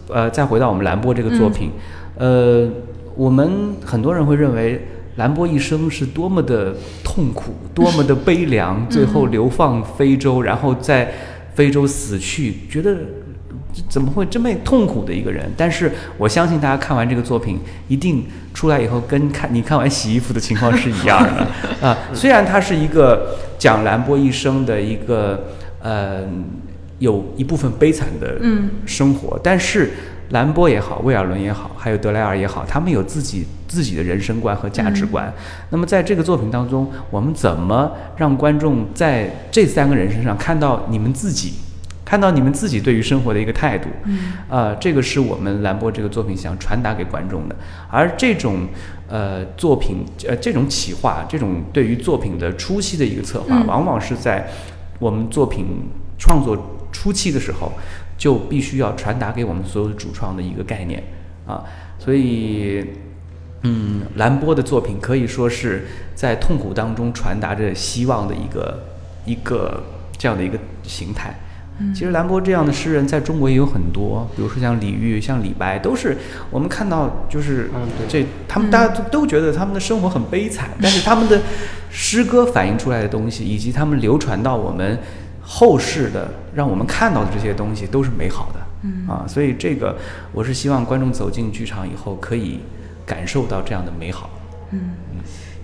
[0.09, 1.73] 呃，再回到我们兰波这个作品。
[2.17, 2.69] 呃，
[3.17, 11.13] 我们很多人会认为兰波一生是多么的痛苦，多么的悲凉，最后流放非洲，然后在
[11.55, 12.97] 非洲死去，觉得
[13.89, 15.51] 怎么会这么痛苦的一个人？
[15.57, 21.47] 但是我相信大家看完这个作品，一定出来以后跟看你看完洗衣服的情况是一样的
[21.87, 21.97] 啊。
[22.13, 25.49] 虽然它是一个讲兰波一生的一个
[25.81, 26.23] 呃
[26.99, 28.41] 有一部分悲惨的
[28.85, 29.91] 生活，但是。
[30.35, 35.33] 兰波也好，威尔伦也好，还有德莱尔也好，他们有自己自己的人生观和价值观。
[35.71, 41.55] 那么在这个作品当中，我们怎么让观众在这三个人身上看到你们自己？
[42.05, 47.57] 看到你们自己对于生活的一个态度，嗯，呃，这个是我们兰波这个作品想传达给观众的。
[47.91, 48.69] 而这种
[49.09, 54.47] 呃作品，呃这种企划，这种对于作品的初期的一个策划，往往是在
[54.99, 55.65] 我们作品
[56.19, 56.55] 创作
[56.93, 57.73] 初期的时候，
[58.17, 61.03] 就必须要传达给我们所有主创的一个概念
[61.47, 61.65] 啊。
[61.99, 62.85] 所以，
[63.63, 68.85] 嗯，兰波的作品可以说是在痛苦当中传达着希望的一个
[69.25, 69.83] 一个
[70.19, 71.35] 这样的一个形态。
[71.93, 76.17] 其实兰波这样的诗人在中国也有很多，比如说像李煜、像李白，都是
[76.49, 77.69] 我们看到就是
[78.09, 81.41] 这他们大家都都觉得他们的生活很悲惨，但是他们的
[81.91, 85.01] 诗歌反映出来的东西，以及他们流传到我们
[85.45, 88.61] 后世的，让我们看到的这些东西都是美好的。
[88.83, 89.97] 嗯啊，所以这个
[90.33, 92.61] 我是希望观众走进剧场以后可以
[93.07, 94.29] 感受到这样的美好。
[94.73, 94.91] 嗯，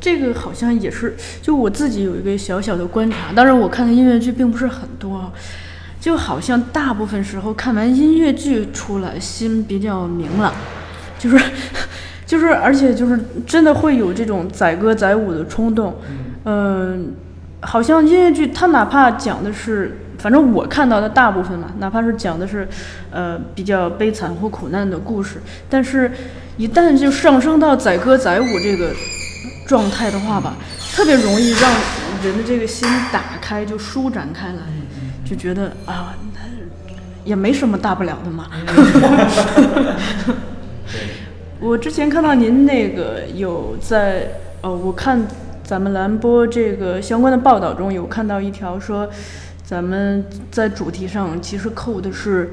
[0.00, 5.30] 这个好像也是，就我自己有一个小小的观察，当然我看的音乐剧并不是很多。
[6.00, 10.50] 就好像大部分时候看完音乐剧出来，心比较明朗，
[11.18, 11.38] 就是，
[12.24, 15.94] 就是，而且就是真的会有这种载歌载舞的冲动。
[16.44, 17.12] 嗯，
[17.60, 22.68] 好像音乐剧它哪怕讲的是，反正我看到的大部分嘛，哪怕是讲的是，
[23.10, 26.10] 呃，比较悲惨或苦难的故事，但是，
[26.56, 28.90] 一旦就上升到载歌载舞这个
[29.66, 30.56] 状态的话吧，
[30.94, 31.70] 特别容易让
[32.22, 34.58] 人的这个心打开，就舒展开来。
[35.24, 36.12] 就觉得啊，
[37.24, 38.48] 也没什么大不了的嘛。
[41.60, 44.26] 我之前看到您那个有在
[44.60, 45.24] 呃，我看
[45.70, 49.08] 咱们蓝波这个相关的报道中有看到一条说，
[49.62, 52.50] 咱们在主题上其实扣的是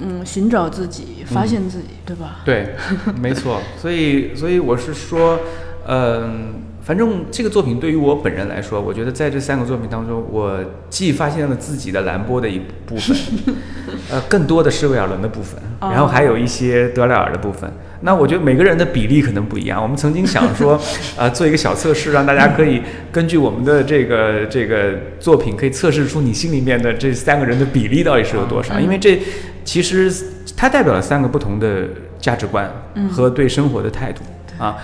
[0.00, 2.42] 嗯，寻找自己，发现自己，对吧？
[2.44, 2.76] 对，
[3.20, 3.60] 没错。
[3.76, 5.40] 所以，所以我是说，
[5.88, 6.69] 嗯。
[6.82, 13.16] 反正这个作品对于我本人来说，我觉得在这三个作品当中，我既发现了自己的兰波的一部分，
[14.10, 17.70] 呃，更多的是威尔伦的部分，然后还有一些德莱尔的部分。
[18.02, 19.80] 那我觉得每个人的比例可能不一样。
[19.82, 20.80] 我们曾经想说，
[21.18, 22.80] 呃，做一个小测试，让大家可以
[23.12, 28.80] 根据我们的这个这个作品，可以测试出你心里面的这三个人的比例到底是有多少。
[28.80, 29.20] 因为这
[29.64, 30.10] 其实
[30.56, 31.88] 它代表了三个不同的
[32.18, 32.72] 价值观
[33.10, 34.22] 和对生活的态度
[34.58, 34.78] 啊，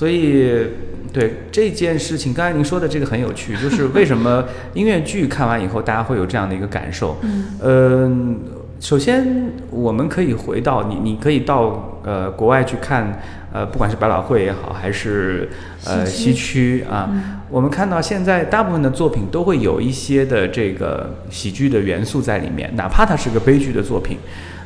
[0.00, 0.66] 所以。
[1.12, 7.16] 对这件事情，刚才您说的这个很有趣，就是为什么 音乐剧看完以后，大家会有这样的一个感受？
[7.60, 8.38] 嗯，
[8.78, 13.20] 首先我们可以回到你，你可以到呃国外去看，
[13.52, 15.48] 呃，不管是百老汇也好，还是
[15.84, 17.10] 呃西区啊，
[17.50, 24.16] 我们看到现在大部分的作品都会有一些的这个喜剧的元素在里面，哪怕它是个悲剧的作品，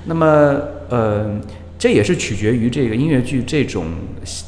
[0.04, 0.26] 那么
[0.90, 1.40] 呃。
[1.84, 3.84] 这也是取决于这个音乐剧这种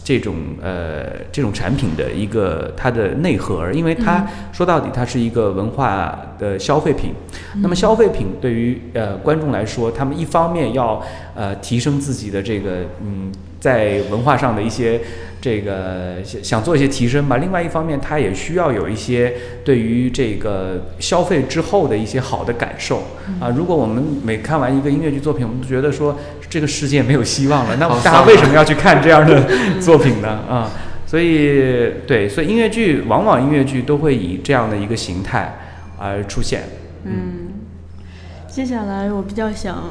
[0.02, 7.12] 这种呃这种产品的一个它的内核，因为它说到底它是一个文化的消费品。
[7.60, 15.00] 那么消费品对于呃观众来说，他们一方面要呃提升自己的这个嗯在文化上的一些。
[15.38, 17.36] 这个想想做一些提升吧。
[17.36, 23.04] 另外一方面，它也需要有一些对于这个消费之后的一些好的感受
[23.38, 23.50] 啊。
[23.56, 26.18] 如果我们每看完一个音乐剧作品，我们都觉得说
[26.50, 29.46] 这个世界没有希望了，那大家为什么要去看这样的
[29.78, 30.28] 作品呢？
[30.50, 30.68] 啊，
[31.06, 35.54] 所以对，所以音乐剧往往音乐剧都会以这样的一个形态
[35.96, 36.62] 而出现。
[37.04, 37.52] 嗯，
[38.48, 39.84] 接下来我比较想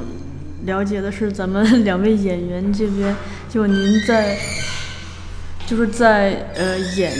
[0.65, 3.15] 了解的是咱们 两位演员这边，
[3.49, 3.75] 就您
[4.07, 4.37] 在。
[5.67, 7.11] 就是在呃演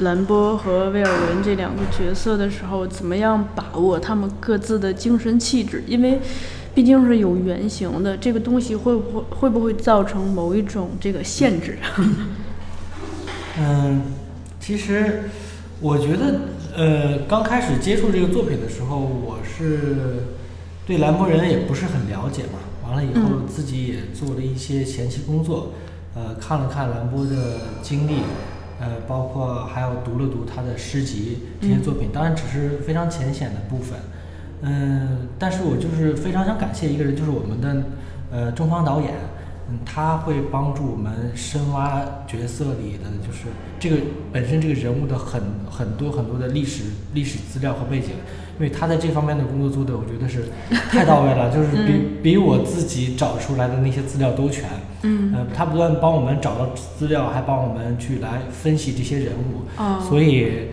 [0.00, 5.84] 兰波和威尔伦这两个角色的时候，怎么样把握他们各自的精神气质？
[5.86, 6.18] 因为
[6.74, 11.78] 毕竟是有原型的，这个东西会不会会不会造成某一种这个限制？
[13.56, 14.02] 嗯，
[14.58, 15.30] 其实
[15.80, 16.40] 我觉得
[16.76, 20.24] 呃刚开始接触这个作品的时候，我是
[20.84, 25.72] 对兰博人也不是很了解嘛，完了以后自己也做了一些前期工作。
[26.14, 28.22] 呃，看了看兰波的经历，
[28.80, 33.98] 呃，包括还有读了读他的诗集这些作品，当然只是非常浅显的部分，
[34.62, 37.84] 嗯，但是我就是非常想感谢一个人，就是我们的
[38.30, 39.12] 呃中方导演，
[39.68, 43.46] 嗯，他会帮助我们深挖角色里的就是
[43.80, 43.96] 这个
[44.32, 48.10] 本身这个人物的很很多很多的历史历史资料和背景。
[48.58, 50.46] 因为他在这方面的工作做的，我觉得是
[50.90, 51.92] 太到位了， 就是比
[52.22, 54.64] 比我自己找出来的那些资料都全。
[55.02, 60.00] 嗯，呃，他不断帮我们找到资料，还帮我们去来分析这些人物。
[60.00, 60.68] 所以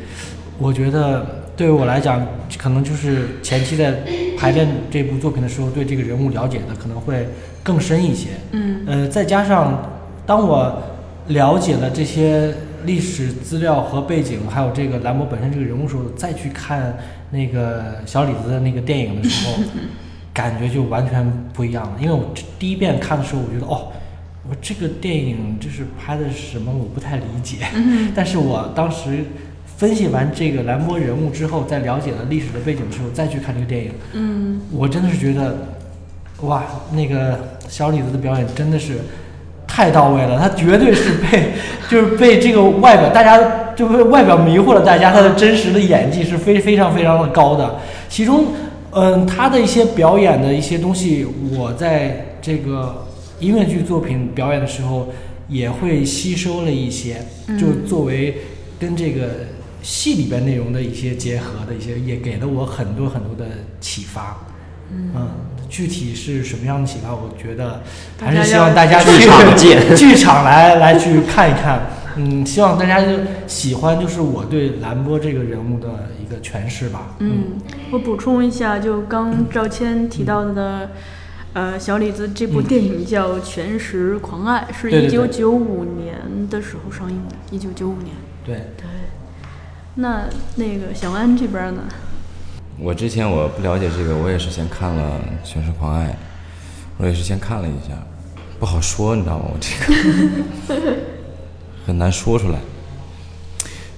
[0.58, 2.26] 我觉得对于我来讲，
[2.58, 4.02] 可能就是前期在
[4.38, 7.28] 排练这部作品的时候，对这个人物了解的可能会
[7.64, 8.30] 更深一些。
[8.52, 9.90] 嗯呃，再加上
[10.26, 10.84] 当我
[11.28, 12.54] 了解了这些
[12.86, 16.98] 历史资料和背景，还有这个兰博本身这个人物时候，再去看
[17.32, 19.64] 那个小李子的那个电影的时候，
[20.34, 21.94] 感觉就完全不一样了。
[22.02, 23.88] 因为我第一遍看的时候，我觉得哦，
[24.50, 27.60] 我这个电影就是拍的是什么，我不太理解。
[28.14, 29.24] 但是我当时
[29.78, 35.56] 分析完这个兰博人物之后，在了解了历史的背景之后，再去看这个电影，嗯我真的是觉得，
[36.44, 39.00] 哇，那个小李子的表演真的是
[39.68, 41.54] 太到位了，他绝对是被
[41.90, 47.80] 就是被这个外表，大家就被外表迷惑了大家，他的真实的演技是非非常非常的高的。
[48.10, 48.48] 其中，
[48.92, 51.26] 嗯，他的一些表演的一些东西，
[51.56, 53.06] 我在这个
[53.40, 55.10] 音乐剧作品表演的时候
[55.48, 57.18] 也会吸收了一些，
[57.60, 58.38] 就作为
[58.80, 59.30] 跟这个
[59.82, 63.46] 戏里边内容的一些结合的一些，也给了我很多很多的
[63.80, 64.38] 启发。
[64.92, 65.28] 嗯，
[65.74, 67.82] 具体是什么样的启发，我觉得
[68.20, 71.82] 还是希望大家去剧场见 剧场来来去看一看。
[72.16, 73.08] 嗯，希望大家就
[73.48, 77.16] 喜欢，就是我对兰波这个人物的一个诠释吧。
[77.18, 77.54] 嗯，
[77.90, 80.92] 我补充一下，就刚赵谦提到的，
[81.54, 88.16] 呃，小李子这部电影叫《全食狂爱》，是一九九五年的时候上映的，一九九五年。
[88.46, 88.86] 对，对，
[89.96, 90.26] 那
[90.58, 91.82] 那个小安这边呢？
[92.80, 96.10] 我之前我不了解这个，我也是先看了《全是狂爱》，
[96.98, 97.96] 我也是先看了一下，
[98.60, 99.46] 不好说，你知道吗？
[99.54, 99.70] 我这
[100.76, 100.98] 个
[101.86, 102.60] 很难说出来。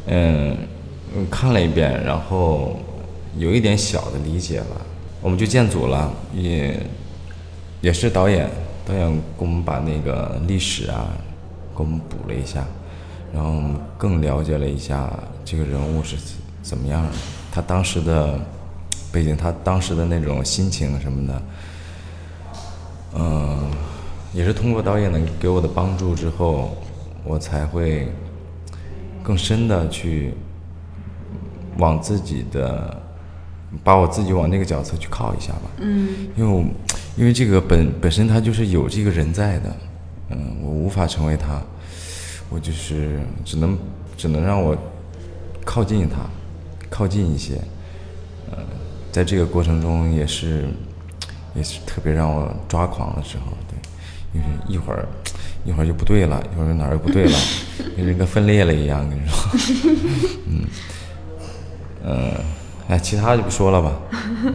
[0.08, 0.56] 嗯，
[1.32, 2.80] 看了一遍，然后
[3.38, 4.82] 有一点小的理解吧。
[5.22, 6.80] 我们就建组了，也
[7.82, 8.48] 也是导演，
[8.86, 11.08] 导演给我们把那个历史啊，
[11.76, 12.64] 给我们补了一下，
[13.34, 15.10] 然后我们更了解了一下
[15.44, 16.16] 这个人物是
[16.62, 17.04] 怎么样，
[17.52, 18.40] 他当时的
[19.16, 21.42] 背景，他当时的那种心情什么的，
[23.18, 23.72] 嗯，
[24.34, 26.76] 也是通过导演的给我的帮助之后，
[27.24, 28.12] 我才会
[29.24, 30.34] 更深的去
[31.78, 33.02] 往自己的，
[33.86, 35.72] 把我自己往那个角色去靠一下吧。
[35.78, 36.28] 嗯。
[36.36, 36.62] 因为我
[37.16, 39.74] 因为这个本本身他就是有这个人在的，
[40.32, 41.62] 嗯，我无法成为他，
[42.50, 43.78] 我就是只能
[44.18, 44.76] 只能让我
[45.64, 46.18] 靠近他，
[46.90, 47.62] 靠近一些，呃，
[49.16, 50.66] 在这个过程中也是
[51.56, 53.80] 也是特别让我抓狂的时候，对，
[54.34, 55.08] 因为一会儿
[55.64, 57.40] 一会儿就不对了，一会儿哪儿又不对了，
[57.96, 59.50] 跟人跟分裂了一样，跟你说，
[60.52, 60.66] 嗯，
[62.04, 62.44] 呃，
[62.90, 63.94] 哎，其他就不说了吧，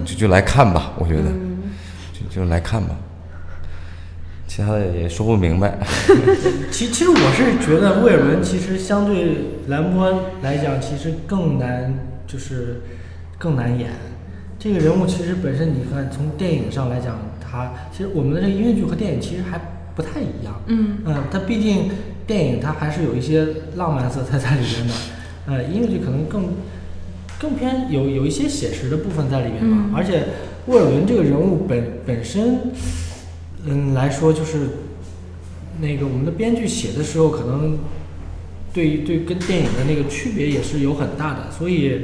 [0.04, 1.32] 就就来看吧，我觉得，
[2.12, 2.94] 就就来看吧，
[4.46, 5.78] 其他的也说不明白。
[6.70, 9.38] 其其实我是觉得威尔伦其实相对
[9.68, 11.94] 兰波来讲，其实更难，
[12.26, 12.82] 就是
[13.38, 13.90] 更难演。
[14.62, 19.58] 这个人物其实本身，你看从电影上来讲，他其实我们的这个音乐剧和电影其实还
[19.96, 20.60] 不太一样。
[20.66, 21.90] 嗯嗯，它毕竟
[22.26, 23.46] 电影它还是有一些
[23.76, 24.94] 浪漫色彩在里面的，
[25.46, 26.50] 呃，音乐剧可能更
[27.40, 29.86] 更偏有有一些写实的部分在里面嘛。
[29.88, 30.24] 嗯而且
[30.66, 32.60] 沃尔伦这个人物本本身，
[33.64, 34.58] 嗯来说就是
[35.80, 37.78] 那个我们的编剧写的时候，可能
[38.74, 42.02] 对对跟电影的那个区别也是有很大的，所以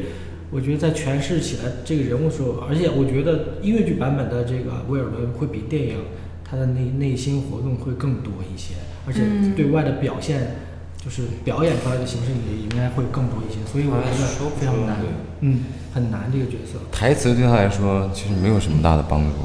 [0.51, 5.97] 我觉得在诠释起来这个人物的时候，而且我觉得音乐剧版本的这个威尔伦会比电影
[6.45, 8.75] 他的内内心活动会更多一些，
[9.07, 10.65] 而且嗯对外的表现。
[11.05, 14.97] 就是表演出来的形式也应该会更多一些，所以我觉得非常难，
[15.39, 15.61] 嗯，
[15.95, 16.81] 很难这个角色。
[16.91, 19.37] 台词对他来说其实没有什么大的帮助。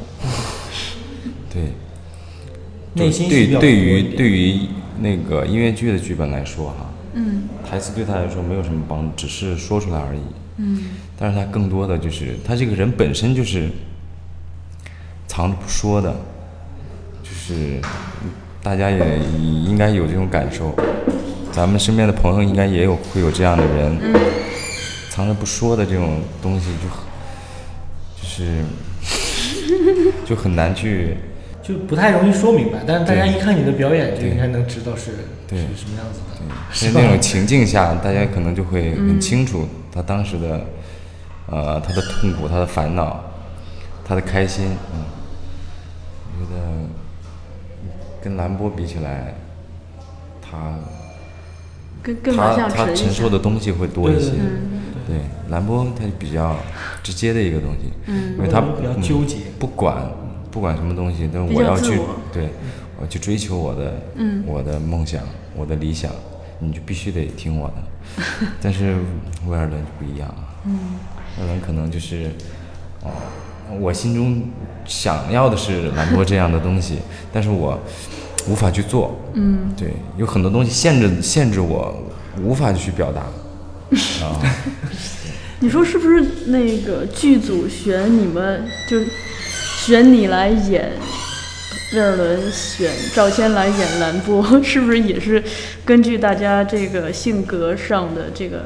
[1.53, 1.73] 对，
[2.95, 4.69] 内心戏对于对于
[5.01, 7.43] 那个音乐剧的剧本来说哈，嗯。
[7.69, 10.21] 台词对他来说没有什么帮助，只是说出来而已。
[10.57, 10.83] 嗯。
[11.17, 13.69] 但是他更多的就是他这个人本身就是
[15.27, 16.15] 藏着不说的，
[17.23, 17.79] 就是
[18.63, 20.75] 大家也应该有这种感受，
[21.51, 23.97] 咱们身边的朋友应该也有会有这样的人，
[25.09, 27.03] 藏着不说的这种东西就很
[28.19, 28.63] 就是
[30.25, 31.17] 就很难去
[31.71, 35.11] 就不太容易说明白，但是大家一看你的表演，就应该能知道是
[35.47, 40.65] 对是什么样子的，在是那种情境下，大家可能就会很清楚他当时的，
[41.47, 43.23] 呃，他的痛苦、他的烦恼、
[44.03, 44.67] 他的开心。
[44.93, 45.05] 嗯，
[46.39, 46.61] 我觉得
[48.21, 49.33] 跟兰波比起来，
[50.41, 50.75] 他
[52.03, 53.29] 更更他他承受。
[53.29, 54.31] 的东西会多一些。
[55.07, 55.17] 对
[55.49, 56.55] 兰波他就比较
[57.01, 59.95] 直接的一个东西，嗯因为他比较嗯纠结不管
[60.51, 61.99] 不管什么东西，但我要去
[62.33, 62.49] 对，
[62.99, 65.23] 我去追求我的嗯我的梦想，
[65.55, 66.11] 我的理想，
[66.59, 67.75] 你就必须得听我的。
[68.61, 68.95] 但是
[69.47, 70.59] 威尔伦就不一样啊，
[71.39, 72.31] 有人可能就是，
[73.03, 73.09] 哦，
[73.79, 74.43] 我心中
[74.85, 76.97] 想要的是兰博这样的东西，
[77.31, 77.79] 但是我
[78.49, 79.17] 无法去做。
[79.33, 81.95] 嗯，对，有很多东西限制限制我
[82.43, 83.21] 无法去表达。
[84.25, 84.39] 啊，
[85.59, 88.97] 你说是不是那个剧组选你们就
[89.83, 90.91] 选你来演
[91.93, 95.43] 威尔伦，选赵谦来演兰波， 是不是也是
[95.83, 98.65] 根据大家这个性格上的这个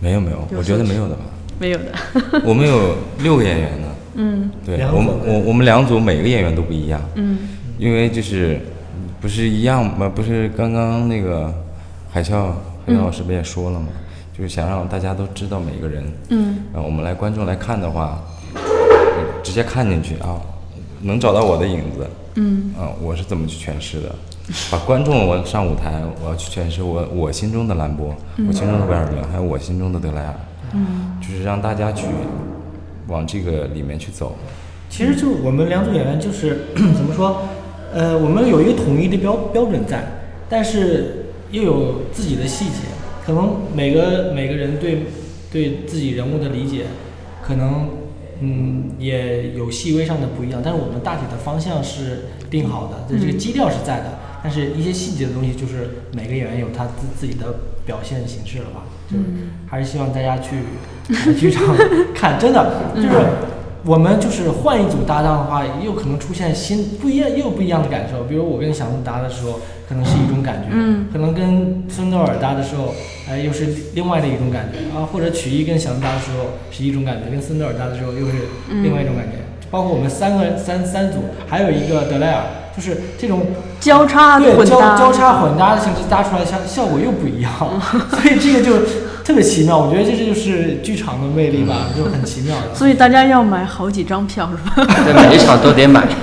[0.00, 1.22] 没有没有，我觉得没有的吧。
[1.58, 2.40] 没有的？
[2.44, 3.88] 我们有六个演员呢。
[4.18, 7.38] 嗯对我们我我们两组每个演员都不一样，嗯
[7.76, 8.58] 因为就是
[9.20, 10.08] 不是一样吗？
[10.14, 11.52] 不是刚刚那个
[12.10, 12.52] 海啸
[12.86, 13.88] 海啸老师不也说了吗？
[14.36, 18.22] 就是想让大家都知道每个人，嗯让我们来观众来看的话，
[19.46, 20.40] 直接看进去啊，
[21.02, 22.74] 能找到我的影子，嗯。
[22.76, 24.12] 啊，我是怎么去诠释的？
[24.72, 28.12] 把观众我上舞台，我要去诠释我我心中的兰博，
[28.48, 30.34] 我心中的威尔伦，还有我心中的德莱尔，
[30.72, 31.16] 嗯。
[31.20, 32.06] 就是让大家去
[33.06, 34.34] 往这个里面去走。
[34.90, 37.42] 其实就我们两组演员就是 怎么说，
[37.94, 40.04] 呃，我们有一个统一的标标准在，
[40.48, 42.82] 但是又有自己的细节，
[43.24, 45.06] 可能每个每个人对
[45.52, 46.86] 对自己人物的理解，
[47.42, 47.88] 可能
[48.40, 59.24] 嗯也有细微上的不一样，但是我们大体的方向是定好的，这这个基调是在的，但是一些细节的东西就是每个演员有他自自己的表现形式了吧，就是
[59.66, 60.56] 还是希望大家去
[61.08, 61.64] 呃剧场
[62.14, 63.08] 看，真的就是。
[63.86, 68.24] 我们就是换一组搭档的话，又可能出现新不一样，又有不一样的感受。
[68.24, 72.92] 比如我跟小鹿搭的时候，可能是一种感觉，嗯可能跟孙德尔搭的时候，
[73.30, 75.06] 哎，又是另外的一种感觉啊。
[75.12, 78.32] 或者曲艺跟小鹿搭的时候是一种感觉，跟孙德尔搭的时候又是
[78.82, 79.38] 另外一种感觉。
[79.70, 82.42] 包括我们三个三三组，还有一个德莱尔，
[82.76, 83.42] 就是这种
[83.80, 87.52] 交叉对交混搭，交叉混搭的形式搭出来效效果又不一样，
[88.10, 88.86] 所以这个就
[89.26, 89.76] 特别奇妙。
[89.76, 92.72] 我觉得这就是剧场的魅力吧，就很奇妙的。
[92.74, 94.86] 所以大家要买好几张票是吧？
[95.04, 96.06] 对，每一场都得买。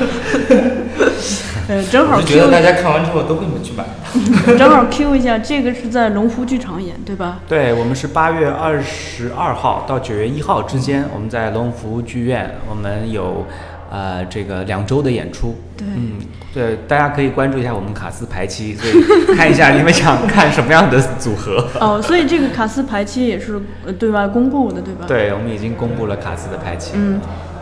[1.67, 3.85] 呃，正好我就 Q 觉得大家看完之后都会去买。
[4.57, 7.39] 正好 Q 一下，这个是在龙湖剧场演对吧？
[7.47, 13.45] 对我们是八月二十二号到九月一号之间，我们在龙湖剧院，我们有
[13.93, 15.55] 呃这个两周的演出。
[15.77, 16.13] 对嗯，
[16.53, 21.67] 对，大家可以关注一下我们卡斯排期，所以看一下你们想看什么样的组合。
[21.79, 25.05] 哦，所以这个卡斯排期也是呃对外公布的对吧？。
[25.07, 26.93] 对，我们已经公布了卡斯的排期。
[26.95, 27.21] 嗯，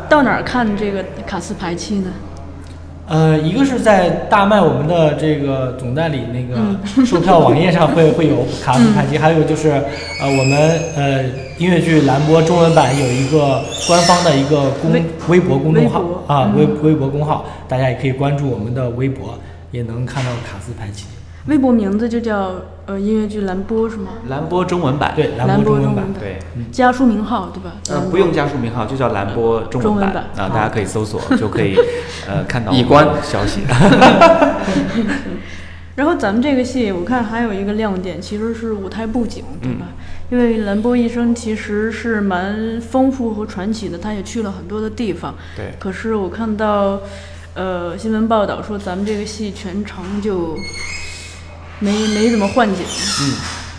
[0.10, 2.10] 到哪儿看这个卡斯排期呢？
[3.12, 9.70] 呃，一个是在大麦我们的这个总代理那个售票网页上会 会有卡斯排期，还有就是
[10.22, 11.22] 呃我们呃
[11.58, 16.58] 音乐剧蓝波中文版有一个官方的一个公微微博公众号啊嗯。
[16.58, 19.38] 微微博公号，大家也可以关注我们的微博，
[19.72, 21.06] 也能看到卡斯排期。
[21.48, 22.52] 微博名字就叫
[22.86, 24.12] 呃音乐剧蓝波是吗？
[24.30, 25.14] 蓝波中文版。
[25.16, 26.06] 对，蓝蓝波波中文版。
[26.20, 26.40] 对，
[26.72, 27.72] 加书名号对吧？
[27.90, 31.76] 呃不用加书名号，就叫蓝波中文版中文版啊，大家可以搜索 就可以
[32.28, 33.62] 呃看到以观我们的消息。
[35.96, 39.88] 然后咱们这个戏，我看还有一个亮点，其实是舞台布景，对吧？
[40.30, 45.36] 因为蓝波一生其实是蛮丰富和传奇的，他也去了很多的地方。
[45.56, 47.02] 对可是我看到，
[47.56, 50.56] 呃，新闻报道说咱们这个戏全程就
[51.82, 52.86] 没没怎么换景。
[52.86, 53.34] 嗯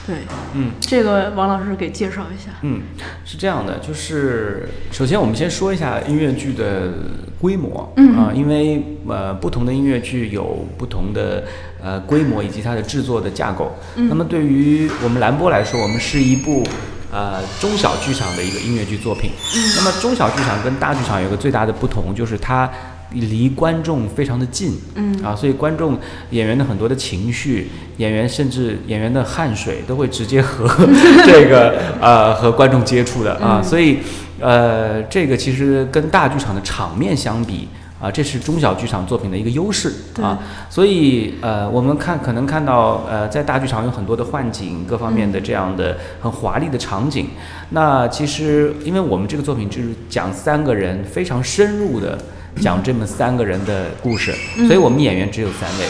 [0.05, 0.17] 对，
[0.55, 0.73] 嗯。
[0.81, 2.51] 这个王老师给介绍一下。
[2.63, 2.83] 嗯，
[3.25, 6.93] 是这样的，就是首先我们先说一下音乐剧的
[7.41, 11.45] 规模，嗯啊、因为呃不同的音乐剧有不同的
[11.81, 13.73] 呃规模以及它的制作的架构。
[13.95, 16.67] 嗯那么对于我们蓝波来说，我们是一部
[17.13, 19.31] 呃中小剧场的一个音乐剧作品。
[19.77, 22.69] 那么中小剧场跟大剧场有个最大的不同，就是它
[23.15, 25.99] 离观众非常的近，嗯啊，所以观众
[26.31, 30.67] 演员的很多的情绪，演员甚至演员的汗水都会直接和
[31.27, 33.99] 这个呃和观众接触的啊，嗯所以
[34.41, 37.69] 呃这个其实跟大剧场的场面相比。
[38.03, 39.89] 啊，这是中小剧场作品的一个优势
[40.21, 40.37] 啊，
[40.69, 47.29] 所以呃，我们看可能看到呃，在大剧场有很多的幻景，各方面的这样的很华丽的场景。
[47.71, 52.19] 那其实，因为我们这个作品就是讲三个人非常深入的
[52.61, 54.33] 讲这么三个人的故事，
[54.67, 55.87] 所以我们演员只有三位，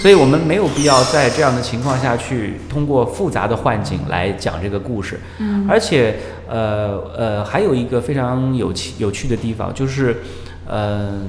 [0.00, 5.18] 所以我们没有必要在这样的情况下去通过复杂的幻景来讲这个故事。
[5.68, 6.16] 而且
[6.48, 10.18] 呃呃，还有一个非常有趣有趣的地方就是，
[10.68, 11.28] 嗯、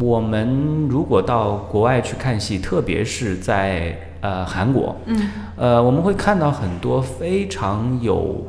[0.00, 8.44] 我们如果到国外去看戏，特别是在呃韩国，嗯呃，我们会看到很多非常有，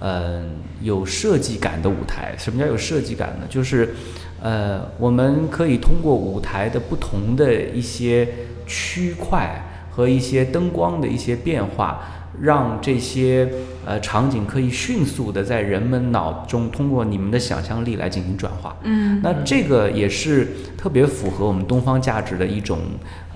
[0.00, 0.42] 呃，
[0.80, 2.34] 有设计感的舞台。
[2.38, 3.46] 什么叫有设计感呢？
[3.48, 3.94] 就是，
[4.42, 8.28] 呃，我们可以通过舞台的不同的一些
[8.66, 12.00] 区块和一些灯光的一些变化，
[12.40, 13.48] 让这些
[13.84, 18.76] 呃场景可以迅速的在人们脑中通过你们的想象力来进行转化。
[18.84, 22.78] 嗯那这个也是特别符合我们东方价值的一种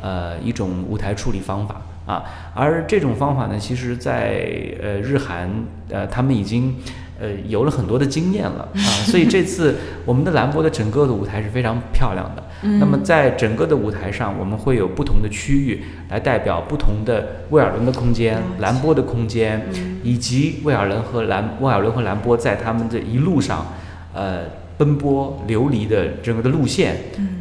[0.01, 2.23] 呃一种舞台处理方法啊。
[2.55, 4.47] 而这种方法呢，其实在
[4.81, 5.51] 呃日韩
[5.91, 6.77] 呃他们已经
[7.23, 12.43] 呃有了很多的经验了啊，所以这次我们的兰博的整个的舞台是非常漂亮的。
[12.81, 19.65] 那么在整个的舞台上，我们会有不同的区域来代表不同的威尔伦的空间、兰波的空间，
[20.03, 23.67] 以及威尔伦和兰威尔伦和兰波在他们这一路上，
[24.13, 24.43] 呃，
[24.77, 26.97] 奔波流离的整个的路线，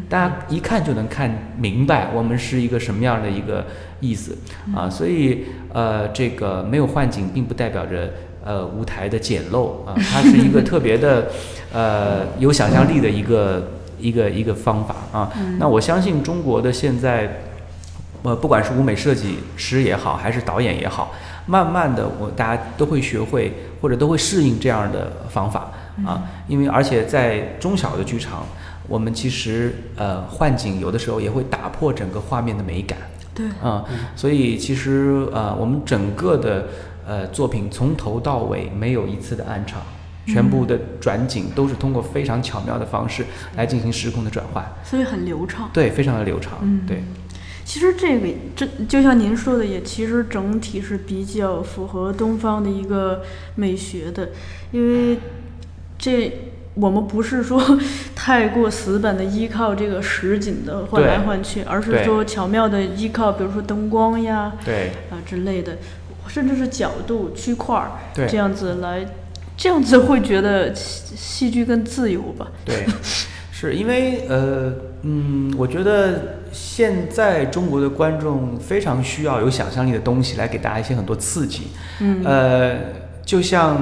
[0.09, 3.65] 大家一看就能看明白我们是一个什么样的一个
[3.99, 4.36] 意思
[4.75, 4.89] 啊。
[4.89, 8.11] 所以呃，这个没有幻景，并不代表着。
[8.44, 11.28] 呃，舞台的简陋啊，它是一个特别的，
[11.72, 15.32] 呃，有想象力的一个一个一个方法啊。
[15.60, 17.42] 那我相信中国的现在，
[18.24, 21.14] 呃，不管是舞美设计师也好，还是导演也好，
[21.46, 25.72] 慢慢的我大家都会学会或者都会适应这样的方法
[26.06, 26.24] 啊。
[26.48, 28.46] 因为而且在中小的剧场，
[28.88, 32.98] 我们其实呃幻景有的时候也会打破整个画面的美感。
[33.34, 36.68] 对，啊、所以其实呃，我们整个的
[37.06, 39.82] 呃作品从头到尾没有一次的暗场，
[40.26, 43.26] 全部的转景都是通过非常巧妙的方式
[43.56, 45.70] 来进行时空的转换，所以很流畅。
[45.74, 46.82] 对，非常的流畅，嗯。
[46.88, 47.04] 对，
[47.66, 53.24] 其实这个这就像您说的，也其实整体是比较符合东方的一个
[53.56, 54.30] 美学的，
[54.72, 55.20] 因为
[55.97, 56.32] 这
[56.74, 57.62] 我们不是说
[58.16, 65.78] 太过死板的依靠这个实景的换来换去，而是说巧妙的依靠，比如说灯光呀对，啊之类的，
[66.32, 69.05] 甚至是角度、区块儿对这样子来，
[69.57, 72.47] 这样子会觉得戏戏剧更自由吧？
[72.63, 72.86] 对，
[73.51, 74.73] 是因为呃
[75.03, 81.67] 嗯，我觉得现在中国的观众非常需要有想象力的东西来给大家一些很多刺激，
[81.99, 82.77] 嗯呃，
[83.25, 83.77] 就像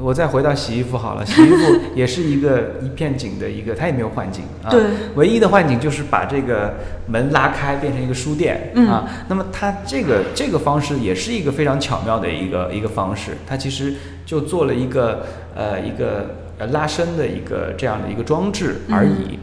[0.00, 4.70] 我再回到洗衣服好了，洗衣服 也是一个一片景的一个，它也没有幻景啊。
[4.70, 4.82] 对
[5.16, 6.74] 唯一的幻景就是把这个
[7.08, 9.08] 门拉开变成一个书店、嗯啊。
[9.28, 13.94] 那么它这个这个方式也是一个非常巧妙的一个一个方式，它其实
[14.24, 15.26] 就做了一个
[15.56, 19.38] 呃一个呃拉伸的一个这样的一个装置而已。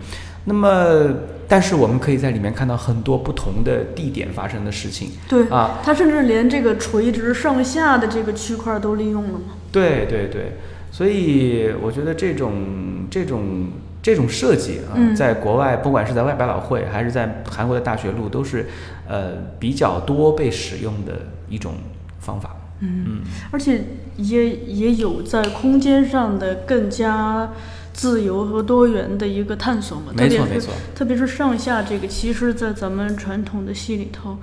[0.46, 1.14] 那么，
[1.48, 5.10] 但是我们可以在里面看到很多不同的地点发生的事情。
[5.28, 9.55] 对啊，它甚至连这个垂直上下的这个区块都利用了嘛。
[9.76, 10.58] 对对对，
[10.92, 13.68] 所以我觉得这种这种
[14.02, 18.68] 这种设计啊，嗯在国外不管是在外百老汇还是在韩国的大学路，都是
[19.08, 21.76] 呃比较多被使用的一种
[22.20, 22.56] 方法。
[22.80, 23.22] 嗯
[23.52, 23.84] 而且
[24.18, 27.50] 也也有在空间上的更加
[27.94, 30.12] 自由和多元的一个探索嘛。
[30.16, 34.38] 特别是没错没错特别是上下这个，其实，在咱们传统的戏里头，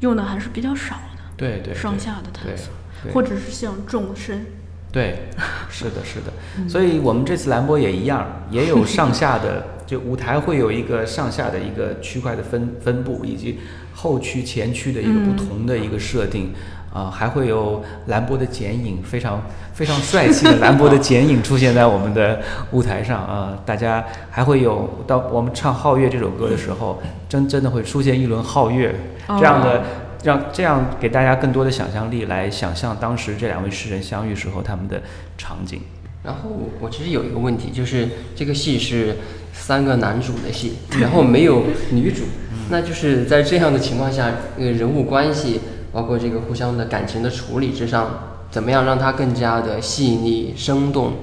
[0.00, 1.22] 用的还是比较少的。
[1.36, 4.46] 对对对上下的探索，对或者是像众生。
[4.92, 5.28] 对，
[5.68, 6.68] 是的，是的。
[6.68, 13.58] 所以我们这次兰博也一样，也有上下的， 就舞台会有一个上下的一个区块的分分布，以及
[13.92, 16.52] 后区、前区的一个不同的一个设定。
[16.94, 19.42] 啊、还会有兰博的剪影，非常
[19.72, 22.40] 非常帅气的兰博的剪影出现在我们的
[22.70, 28.94] 舞台上啊、大家还会有到我们唱《皓月》这首歌的时候，真真的会出现一轮皓月
[29.26, 29.82] 这样的，
[30.24, 35.00] 让这样给大家更多的想象力来想象当时这两位诗人相遇时候他们的
[35.38, 35.82] 场景。
[36.24, 36.50] 然后
[36.80, 39.18] 我其实有一个问题，就是这个戏是
[39.52, 42.24] 三个男主的戏，然后没有女主，
[42.70, 45.60] 那就是在这样的情况下，呃，人物关系
[45.92, 51.18] 包括这个互相的感情的处理之上，怎么样让它更加的细腻生动？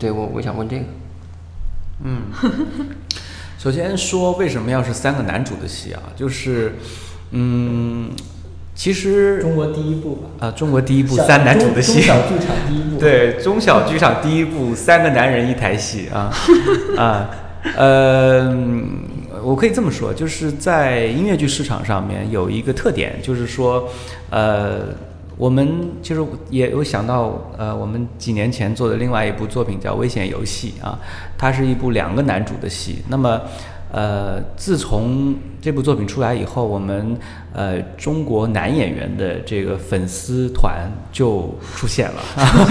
[0.00, 0.84] 对我，我想问这个。
[2.02, 2.22] 嗯
[3.56, 6.02] 首先说为什么要是三个男主的戏啊？
[6.16, 6.74] 就是，
[7.30, 8.10] 嗯，
[8.74, 16.32] 其实中国第一部吧，啊、中国第一部三男主的戏，小剧场第一部，，对，中小剧场第一部三个男人一台戏啊。
[16.96, 17.30] 啊，
[17.76, 18.88] 呃，嗯
[19.42, 23.86] 我可以这么说，就是在音乐剧市场上面有一个特点，就是说，
[24.30, 24.86] 呃，
[25.36, 25.68] 我们
[26.00, 30.98] 其实也有想到，呃，我们几年前做的另外一部作品叫《危险游戏》啊，
[31.36, 33.02] 它是一部两个男主的戏。
[33.08, 33.38] 那么，
[33.94, 37.16] 呃，自从这部作品出来以后，我们
[37.52, 42.20] 呃中国男演员的这个粉丝团就出现了，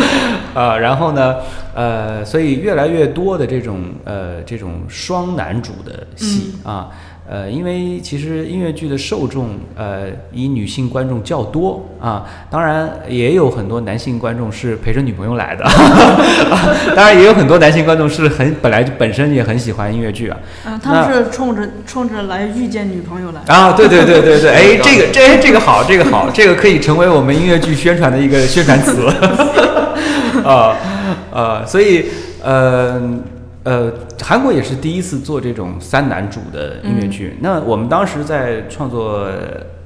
[0.54, 1.38] 呃，然后呢，
[1.74, 6.90] 呃，所以越来越多的这种呃这种双男主的戏啊，
[7.30, 15.64] 呃，因为其实音乐剧的受众，呃，以女性观众较多啊，当然也有很多男性观众是陪着女朋友来的，
[16.96, 20.38] 当然也有很多男性观众是很本来就本身也很喜欢音乐剧啊。
[20.66, 23.42] 嗯，他们是冲着冲着来遇见女朋友来。
[23.48, 29.08] 啊，对对对对对，哎， 这个这这个好，这个好，这个可以成为我们音乐剧宣传的一个宣传词。
[30.44, 30.76] 啊
[31.32, 32.06] 呃，所以
[32.44, 33.02] 呃
[33.64, 33.92] 呃，
[34.22, 37.38] 韩国也是第一次做这种三男主的音乐剧。
[37.40, 39.30] 那我们当时在创作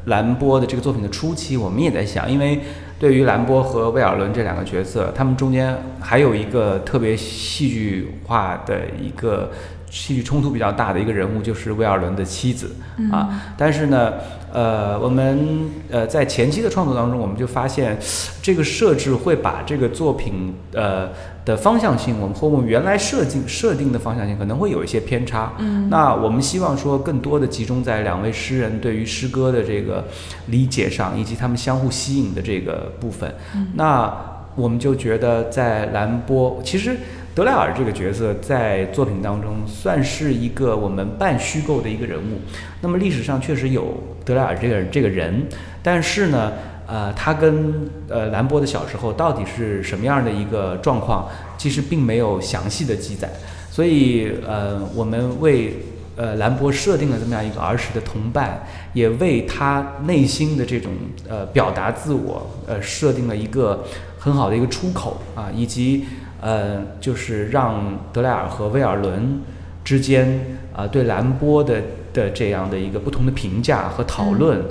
[0.06, 2.60] 兰波的这个作品的初期，我们也在想，因为
[2.98, 9.52] 对于兰波和魏尔伦这两个角色，他们中间还有一个特别戏剧化的一个
[9.92, 12.76] 戏剧冲突比较大的一个人物，就是魏尔伦的妻子
[13.12, 13.30] 啊。
[13.56, 14.14] 但是呢，
[14.52, 17.96] 呃，我们呃在前期的创作当中，我们就发现
[18.42, 21.10] 这个设置会把这个作品呃
[21.48, 25.54] 的方向性，我们和我们原来设定设定的方向性可能会有一些偏差。
[25.60, 30.06] 嗯，那我们希望说更多的集中在两位诗人对于诗歌的这个
[30.48, 33.34] 理解上，以及他们相互吸引的这个部分。
[33.56, 34.14] 嗯那
[34.56, 36.98] 我们就觉得在兰波，其实
[37.34, 42.42] 德莱尔这个角色在作品当中算是一个我们半虚构的一个人物。
[42.82, 43.96] 那么历史上确实有
[44.26, 45.46] 德莱尔这个这个人，
[45.84, 46.52] 但是呢，
[46.88, 51.28] 呃，他跟呃兰波的小时候到底是什么样的一个状况，
[51.58, 53.30] 其实并没有详细的记载。
[53.70, 55.74] 所以呃，我们为
[56.16, 60.92] 呃兰波设定了这么样一个儿时的同伴，也为他内心的这种
[61.28, 63.84] 呃表达自我呃设定了一个
[64.18, 66.06] 很好的一个出口啊，以及
[66.42, 69.42] 呃就是让德莱尔和威尔伦
[69.84, 71.82] 之间啊、对兰波的
[72.14, 74.64] 的这样的一个不同的评价和讨论，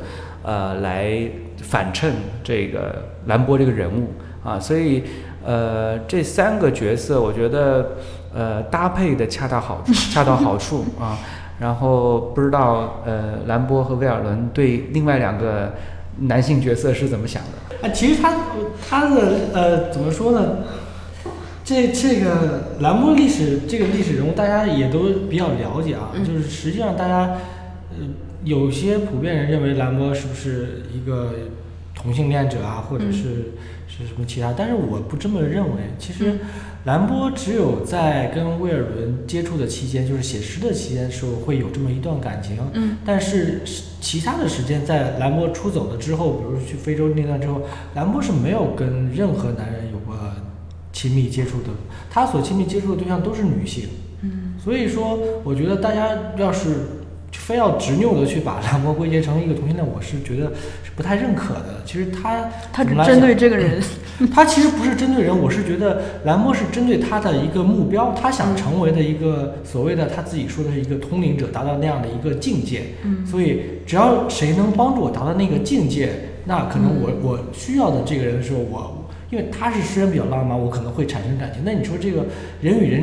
[0.43, 1.21] 呃来
[1.63, 4.13] 反衬这个兰波这个人物
[4.45, 5.03] 啊，所以
[5.45, 7.93] 呃这三个角色我觉得
[8.35, 9.83] 呃搭配的恰到好
[10.13, 11.19] 恰到好处啊。
[11.59, 15.73] 然后不知道呃兰波和威尔伦对另外两个
[16.21, 17.89] 男性角色是怎么想的？
[17.89, 18.35] 啊，其实他
[18.87, 20.59] 他的呃怎么说呢？
[21.65, 25.01] 这这个兰波历史这个历史人物，大家也都
[25.31, 26.13] 比较了解啊。
[26.19, 27.37] 就是实际上大家
[27.91, 28.05] 呃
[28.47, 31.34] 有些普遍人认为兰波是不是一个
[31.97, 33.51] 同性恋者啊，或者是
[33.88, 34.55] 是什么其他？
[34.57, 35.82] 但是我不这么认为。
[35.99, 36.38] 其实
[36.84, 42.57] 兰波只有在跟威尔伦接触的期间，就是写诗的期间的时候，会有这么一段感情。
[42.74, 43.62] 嗯，但是
[44.01, 47.62] 其他的时间，在兰波出走了之后，比如说去非洲那段之后，
[47.97, 50.16] 兰波是没有跟任何男人有过
[50.92, 51.70] 亲密接触的，
[52.09, 53.88] 他所亲密接触的对象都是女性。
[54.22, 56.95] 嗯，所以说，我觉得大家要是
[57.33, 60.47] 非要执拗的去把蓝波归结成一个同性恋，我是觉得
[60.83, 61.83] 是不太认可的。
[61.85, 63.81] 其实他他只针对这个人。
[64.33, 72.95] 他其实不是针对人，我是觉得蓝波是针对他的一个目标，他想成为的一个所谓的他自己说的是一个通灵者，达到那样的一个境界。
[73.05, 76.09] 嗯所以只要谁能帮助我达到那个境界，
[76.47, 81.62] 那可能我、我需要的这个人的时候，我因为他是诗人比较浪漫，我可能会产生感情。
[81.62, 82.24] 那你说这个
[82.62, 83.03] 人与人，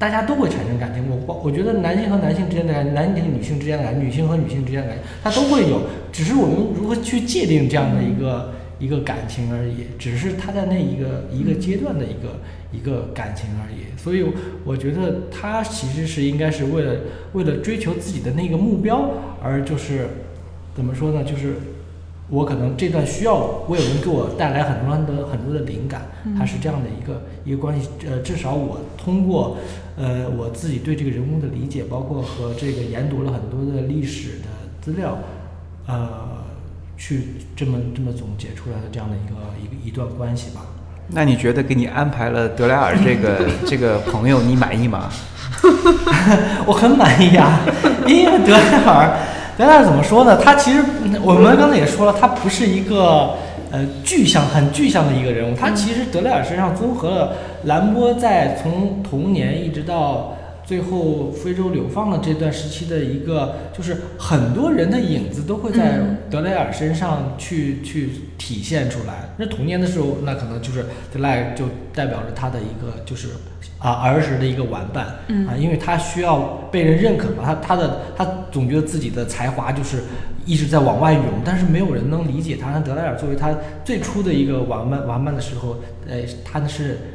[0.00, 1.04] 大家都会产生感情。
[1.10, 8.54] 我我我觉得男性和男性之间的感情，男性女性之间的感情，女性和女性之间的感情，它都会有，只是我们如何去界定这样的一个。
[8.80, 12.40] 一个感情而已，只是他在那一个一个阶段的一个
[12.72, 13.94] 一个感情而已。
[14.02, 14.24] 所以
[14.64, 16.94] 我觉得他其实是应该是为了
[17.34, 19.10] 为了追求自己的那个目标，
[19.42, 20.08] 而就是
[20.74, 21.22] 怎么说呢？
[21.22, 21.56] 就是
[22.30, 23.34] 我可能这段需要
[23.68, 26.00] 我有人给我带来很多的很多的灵感，
[26.38, 27.90] 它是这样的一个一个关系。
[28.08, 29.58] 呃，至少我通过
[30.00, 34.46] 呃我自己对这个人物的理解，包括和这个研读了很多的历史的
[34.80, 35.18] 资料，
[35.86, 36.08] 呃，
[36.96, 40.62] 去这么这么总结出来的这样的一个一个一段关系吧。
[41.08, 45.10] 那你觉得给你安排了德莱尔这个 这个朋友，你满意吗？
[46.64, 47.60] 我很满意啊，
[48.06, 49.18] 因为德莱尔，
[49.58, 50.40] 德莱尔怎么说呢？
[50.42, 50.82] 他其实
[51.20, 53.34] 我们刚才也说了，他不是一个
[53.70, 57.32] 呃具象很具象的一个人物，他其实德莱尔身上综合了
[57.64, 60.36] 兰波在从童年一直到
[60.70, 69.30] 最后非洲流放的这段时期的一个，就是很多人的影子都会在嗯德莱尔身上去去体现出来。
[69.36, 73.30] 那童年的时候，那可能就是德莱尔就代表着他的一个就是
[73.80, 76.38] 啊儿时的一个玩伴，嗯啊，因为他需要
[76.70, 80.04] 被人认可嘛，他他的他总觉得自己的才华就是
[80.46, 82.70] 一直在往外涌，但是没有人能理解他。
[82.70, 83.52] 那德莱尔作为他
[83.84, 87.09] 最初的一个玩伴玩伴的时候，呃，他是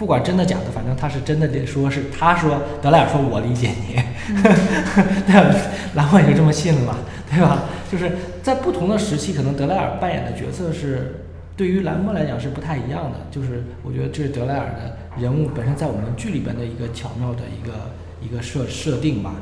[0.00, 3.96] 不管真的假的，反正他是真的得说是他说德莱尔说我理解你，
[4.32, 5.54] 对吧？
[5.94, 6.96] 兰博也就这么信了嘛，
[7.28, 7.64] 对吧？
[7.92, 8.10] 就是
[8.42, 13.18] 在不同的时期，可能德莱尔扮演的角色是对于兰博来讲是不太一样的。
[13.30, 17.92] 就是我觉得这是德莱尔的人物本身在我们剧里边的一个巧妙的一个
[18.22, 19.34] 一个设设定吧。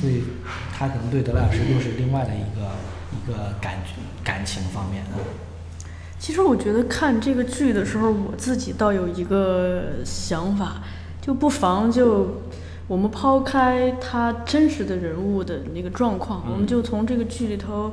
[0.00, 0.24] 所以
[0.72, 2.72] 他可能对德莱尔是又是另外的一个
[3.12, 3.74] 一个感
[4.24, 5.20] 感情方面的。
[6.18, 10.82] 其实我觉得看这个剧的时候，我自己倒有一个想法，
[11.20, 12.42] 就不妨就
[12.86, 17.92] 我们抛开他真实的人物的那个状况，我们就从这个剧里头，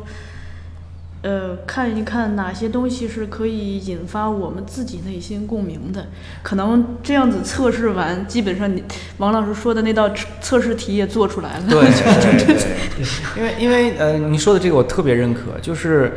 [1.22, 6.08] 呃，看一看哪些东西是可以引发我们自己内心共鸣的。
[6.42, 8.84] 可能这样子测试完，基本上你
[9.18, 11.66] 王老师说的那道测测试题也做出来了。
[11.70, 11.82] 对
[12.46, 13.06] 对对，
[13.38, 16.14] 因为因为呃，你说的这个我特别认可，就是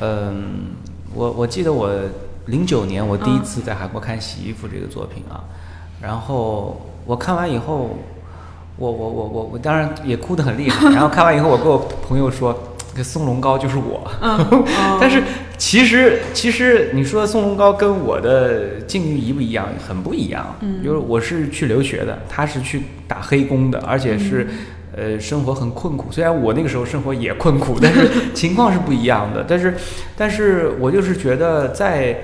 [0.00, 0.42] 嗯、
[1.14, 1.90] 我我记得我
[2.46, 5.44] 零九年我第一次在韩国看《洗衣服》这个作品啊，
[6.00, 7.98] 然后我看完以后，
[8.76, 12.58] 我我我我我当然也哭得很厉害， 然后看完以后我跟我朋友说，
[12.96, 14.10] 这松隆高就是我，
[15.00, 15.22] 但是
[15.56, 19.68] 其实其实你说松隆高跟我的境遇一不一样？
[19.86, 20.56] 很不一样。
[20.60, 24.48] 嗯，就是我是去留学的，他是去打黑工的，而且是、
[24.96, 26.10] 呃生活很困苦。
[26.10, 29.44] 虽然我那个时候生活也困苦，但是 情况是不一样的。
[29.48, 29.74] 但是
[30.16, 32.16] 但是我就是觉得在。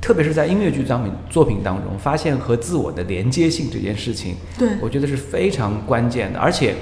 [0.00, 6.76] 特别是在音乐剧作品作品当中，发现和自我的连接性这件事情，对我觉得是非常关键的，而且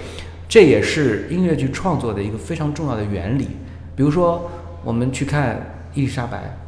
[0.46, 3.48] 这也是音乐剧创作的一个非常重要的原理。
[3.96, 4.48] 比如说，
[4.84, 6.58] 我们去看伊丽莎白，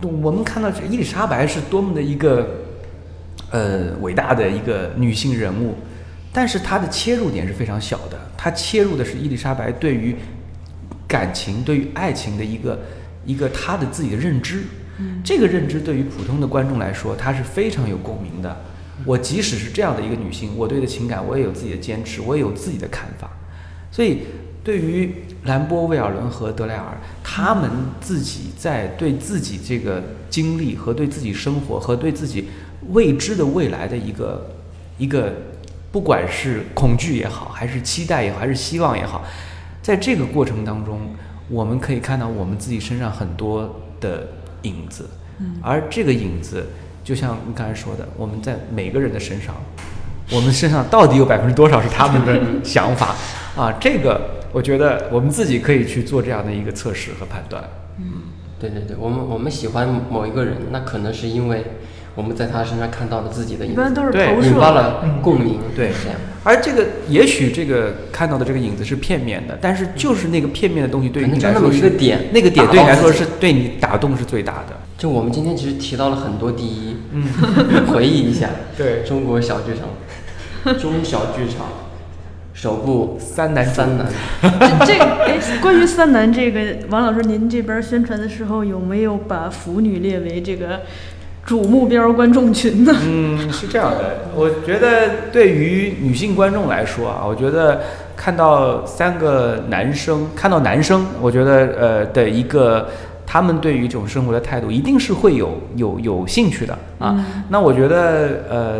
[0.00, 2.62] 我们看到这伊丽莎白是多么的一个
[3.50, 5.74] 呃伟大的一个女性人物，
[6.32, 10.14] 但是她的切入点是非常小的，她切入的是伊丽莎白对于
[11.08, 12.80] 感情、对于爱情的一个
[13.24, 14.62] 一个她的自己的认知。
[15.24, 18.54] 这个认知对于普通的观众来说，她是非常有共鸣的。
[19.06, 23.30] 我即使是这样的一个女性，我对的情感我也有自己的坚持，我也有自己的看法。
[23.90, 24.18] 所以，
[24.62, 25.10] 对于
[25.44, 32.50] 兰波、威尔伦和德莱尔，他们自己在对自己这个经历和对自己生活和对自己
[32.90, 34.54] 未知的未来的一个
[34.98, 35.32] 一个，
[35.92, 39.24] 不管是恐惧也好，还是期待也好，还是希望也好，
[39.82, 41.00] 在这个过程当中，
[41.48, 44.28] 我们可以看到我们自己身上很多的
[44.62, 45.08] 影子，
[45.62, 46.66] 而这个影子，
[47.02, 49.54] 就像你刚才说的，我们在每个人的身上，
[50.30, 53.16] 我们身上到底有百分之多少是他们的想法
[53.56, 53.72] 啊？
[53.80, 54.20] 这个
[54.52, 57.64] 我觉得我们自己可以去做这样的一个测试和判断。
[57.98, 58.22] 嗯
[58.60, 61.64] 对对对，我们我们喜欢某一个人，那可能是因为
[62.14, 64.48] 我们在他身上看到了自己的影子，一般都是对投射。
[64.48, 65.90] 引发了共鸣，对。
[66.02, 66.18] 这样。
[66.42, 74.76] 而这个也许这个看到的这个影子是片面的，但是就是那个片面的东西对你来说是一个点那个点对你来说是对你打动是最大的。
[74.96, 77.24] 就我们今天其实提到了很多第一，嗯，
[77.92, 79.02] 回忆一下， 对。
[79.02, 81.66] 中国小剧场，中小剧场
[82.54, 84.06] 首部三男三男，
[84.84, 90.80] 这这个哎，关于三男这个，王老师您这边宣传的时候有没有把腐女列为这个
[91.50, 92.94] 主目标观众群呢？
[93.02, 97.80] 嗯，是这样的，我觉得对于女性观众来说啊，我觉得
[98.16, 102.88] 看到三个男生，看到男生，我觉得呃的一个
[103.26, 107.16] 他们对于这种生活的态度，一定是会有有有兴趣的啊。
[107.48, 108.74] 那我觉得呃，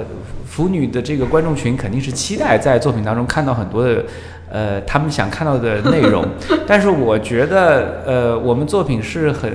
[0.47, 4.05] 腐女的这个观众群肯定是期待在作品当中看到很多的。
[4.53, 6.25] 呃，他们想看到的内容，
[6.69, 9.49] 但是我觉得，呃，我们作品是很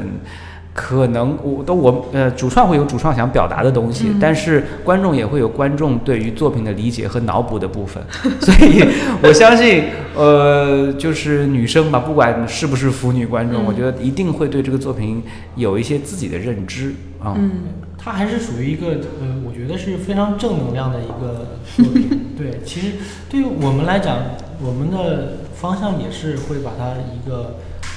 [0.76, 8.04] 可能我都我呃主创会有主创想表达的东西，但是观众也会有观众对于作品的理解和脑补的部分，
[8.42, 8.84] 所以
[9.24, 15.24] 我相信呃就是女生吧，不管是不是腐女观众，我觉得一定会对这个作品
[15.56, 17.36] 有一些自己的认知啊。
[17.38, 17.52] 嗯，
[17.98, 18.88] 它还是属于一个
[19.22, 22.10] 呃，我觉得是非常正能量的一个作品。
[22.38, 22.88] 对，其实
[23.30, 24.18] 对于我们来讲，
[24.62, 27.56] 我们的方向也是会把它一个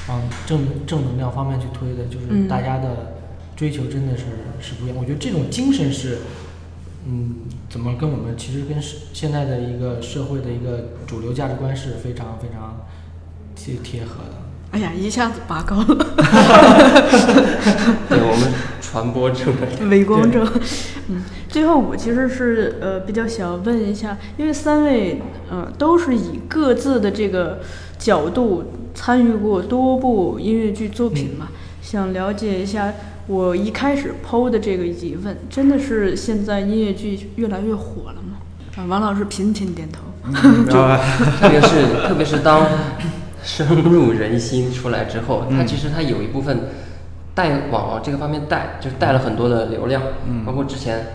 [0.09, 3.15] 往正正能量方面去推的，就是嗯大家的
[3.57, 4.25] 追求真的是
[4.61, 4.97] 是不一样。
[4.99, 6.19] 我觉得这种精神是，
[7.07, 7.35] 嗯，
[7.69, 12.87] 怎么跟我们其实跟是现在的一个社会的一个主流价值观是非常非常
[13.55, 14.35] 贴贴合的。
[14.71, 15.85] 哎呀，一下子拔高了，
[18.09, 18.53] 对我们
[18.83, 19.51] 传播者，
[19.89, 20.47] 伪光正。
[21.09, 27.61] 嗯，最后我其实是呃比较想问一下，因为三位呃都是以各自的这个
[27.99, 32.93] 角度参与过多部音乐剧作品嘛，想了解一下。
[33.29, 38.39] 我一开始抛的这个疑问，真的是现在音乐剧越来越火了吗？
[38.75, 40.01] 啊，王老师频频点头。
[40.77, 40.99] 啊
[41.39, 42.67] 特别是特别是当
[43.43, 46.59] 深入人心出来之后，它其实它有一部分
[47.35, 51.07] 带往往这个方面带，就是带了很多的流量，嗯包括之前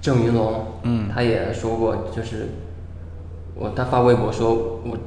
[0.00, 2.48] 郑云龙，嗯他也说过，就是
[3.54, 4.98] 我他发微博说我。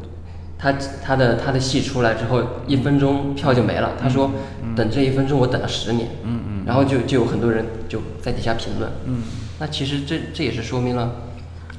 [0.64, 3.92] 他他的他的戏出来之后，一分钟票就没了。
[4.02, 4.32] 他说，
[4.78, 6.08] 等这一分钟我等了十年。
[6.24, 8.90] 嗯嗯然后就就有很多人就在底下评论。
[9.06, 9.24] 嗯
[9.60, 11.12] 那其实这这也是说明了，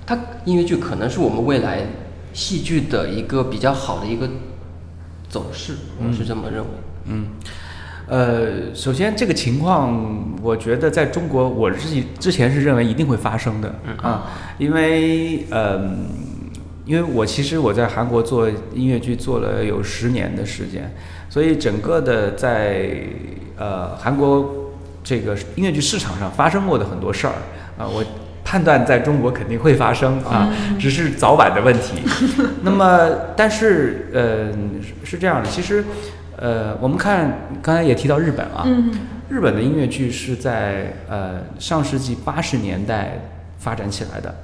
[0.04, 1.80] 他音乐剧可能是我们未来
[2.34, 4.28] 戏剧的一个比较好的一个
[5.30, 6.68] 走势，我是这么认为。
[7.06, 7.26] 嗯，
[8.06, 14.26] 呃，首先这个情况，我觉得在中国，我自己之前是认为一定会发生的嗯啊，
[14.58, 15.80] 因为呃，
[16.84, 20.92] 因为我其实我在韩国做音乐剧做了有十年的时间，
[21.30, 22.90] 所以整个的在
[23.56, 24.72] 呃韩国
[25.02, 27.34] 这个音乐剧市场上发生过的很多事儿
[27.78, 28.04] 啊，我
[28.44, 32.02] 判断在中国肯定会发生啊，只是早晚的问题。
[32.62, 35.82] 那么，但是呃是是这样的，其实
[36.36, 38.66] 呃我们看刚才也提到日本啊，
[39.30, 43.18] 日本的音乐剧是在呃上世纪八十年代
[43.58, 44.34] 发展起来的，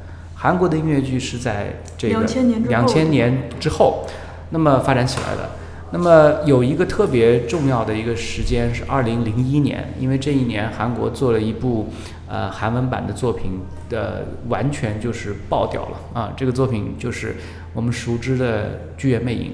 [0.43, 1.67] 韩国的音乐剧是在
[1.99, 4.07] 这个2000年两千年之后，
[4.49, 5.51] 那么发展起来的。
[5.93, 11.91] 那么有一个特别重要的一个时间是二零零一年，因为这一年韩国做了一部
[12.27, 13.61] 呃韩文版的作品
[13.91, 16.33] 的，完全就是爆掉了啊！
[16.35, 17.37] 这个作品就是
[17.75, 18.65] 我们熟知的
[18.97, 19.53] 《剧院魅影》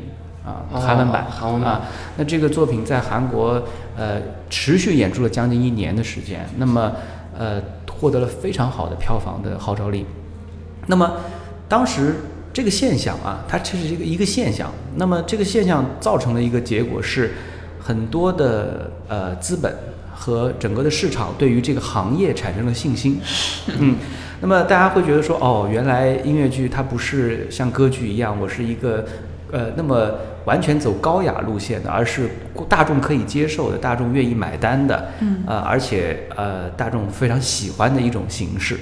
[0.48, 1.82] 啊，哦韩文版，韩文版啊。
[2.16, 3.60] 那这个作品在韩国
[3.96, 6.92] 呃持续演出了将近一年的时间，那么
[7.36, 7.60] 呃
[7.90, 10.06] 获得了非常好的票房的号召力。
[10.86, 11.16] 那么
[11.68, 12.14] 当时
[12.52, 14.72] 这个现象啊，它这是一个一个现象。
[14.96, 17.32] 那么这个现象造成的一个结果是，
[17.78, 19.74] 很多的呃资本
[20.14, 23.20] 和整个的市场对于这个行业产生了信心。
[23.78, 23.96] 嗯，
[24.40, 29.04] 那么大家会觉得说，哦，原来音乐剧它不是像歌剧一样，我是一个
[29.52, 30.10] 呃那么
[30.46, 32.30] 完全走高雅路线的，而是
[32.68, 38.78] 大众可以接受的，大众愿意买单的，嗯，呃，而且呃大众非常喜欢的一种形式。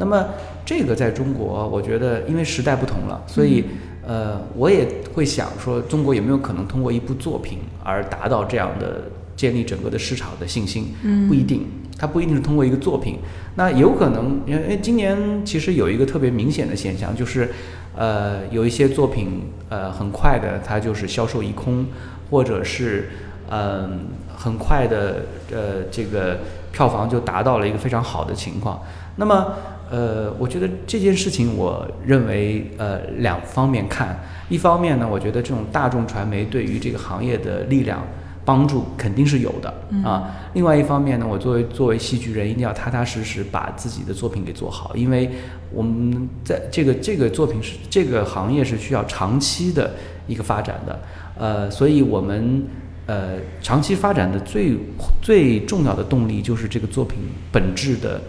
[0.00, 0.26] 那么
[0.64, 3.66] 这个在中国，我觉得因为时代不同了，所以
[4.02, 9.02] 呃，我也会想说，中国有没有可能通过一部作品而达到这样的
[9.36, 10.94] 建立整个的市场的信心？
[11.02, 11.66] 嗯，不一定，
[11.98, 13.18] 它不一定是通过一个作品，
[13.56, 17.50] 那有可能，因为今年其实有一个特别明显的现象，就是
[17.94, 21.84] 呃，有一些作品呃很快的它就是销售一空，
[22.30, 23.10] 或者是
[23.52, 26.38] 嗯、很快的呃这个
[26.70, 28.80] 票房就达到了一个非常好的情况。
[29.16, 29.54] 那么
[29.90, 34.16] 呃，我觉得这件事情，我认为呃两方面看，
[34.48, 38.06] 一方面呢，我觉得这种大众传媒对于这个行业的力量
[38.44, 39.74] 帮助肯定是有的
[40.08, 40.30] 啊。
[40.54, 45.28] 另外一方面呢，我作为作为戏剧人，一定要踏踏实实把自己的作品给做好，因为
[45.72, 49.90] 我们在这个这个作品是这个行业是需要长期的
[50.28, 51.00] 一个发展的，
[51.36, 52.62] 呃，所以我们
[53.06, 54.76] 呃长期发展的最
[55.20, 57.18] 最重要的动力就是这个作品
[57.50, 58.20] 本质的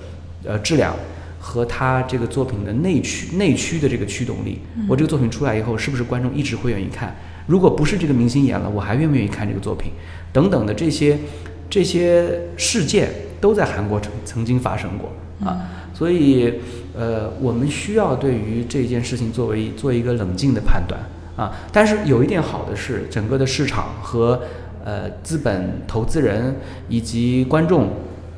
[0.43, 0.95] 呃质量。
[1.43, 7.15] 和他这个作品的内驱内驱的这个驱动力，我这个作品出来以后，是不是观众一直会愿意看？
[7.47, 9.91] 如果不是这个明星演了，我还愿不愿意看这个作品？
[10.31, 11.17] 等等的这些
[11.67, 13.09] 这些事件
[13.41, 15.11] 都在韩国曾曾经发生过
[15.49, 16.53] 啊，所以
[16.95, 21.01] 呃，我们需要对于这件事情作为做一个冷静的判断
[21.35, 21.51] 啊。
[21.73, 24.43] 但是有一点好的是，整个的市场和
[24.85, 26.55] 呃资本投资人
[26.87, 27.89] 以及观众。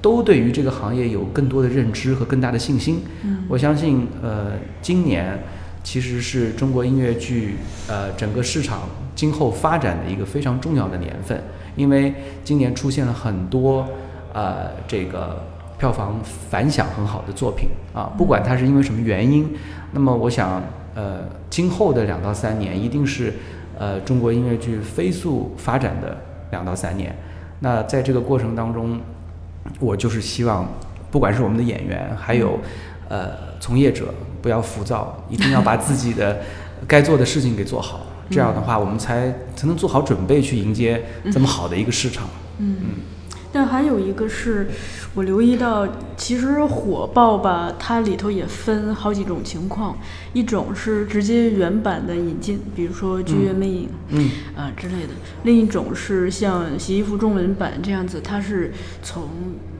[0.03, 3.01] 都对于这个行业有更多的认知和更大的信心。
[3.23, 4.51] 嗯，我相信，呃，
[4.81, 5.39] 今年
[5.81, 7.55] 其实是中国音乐剧
[7.87, 8.81] 呃整个市场
[9.15, 11.41] 今后发展的一个非常重要的年份，
[11.77, 13.87] 因为今年出现了很多
[14.33, 15.41] 呃这个
[15.77, 19.55] 票房反响很好的作品啊，不管它是因为什么原因，
[19.93, 20.61] 那么我想，
[20.95, 23.33] 呃，今后的两到三年一定是
[23.79, 26.17] 呃中国音乐剧飞速发展的
[26.51, 27.15] 两到三年。
[27.61, 28.99] 那在这个过程当中，
[29.79, 30.67] 我就是希望，
[31.11, 32.59] 不管是我们的演员，还有
[33.09, 36.41] 呃从业者，不要浮躁，一定要把自己的
[36.87, 38.01] 该做的事情给做好。
[38.29, 42.27] 这样的话，我们才才能做好准备去迎接这么好的一个市场。
[43.53, 44.67] 但还有一个是
[45.13, 45.87] 我留意到，
[46.17, 49.95] 其实火爆吧，它里头也分好几种情况，
[50.33, 58.73] 一种是直接原版的引进，比如说《剧院魅影》嗯啊之类的；另一种是像《洗衣服》中文版这样子，它是
[59.03, 59.29] 从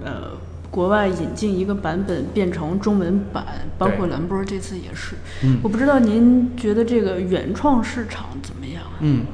[0.06, 0.38] 呃
[0.70, 3.44] 国外引进一个版本变成中文版，
[3.78, 5.16] 包括对蓝波这次也是。
[5.44, 8.98] 嗯我不知道您觉得这个原创市场怎么样啊？
[9.00, 9.26] 嗯，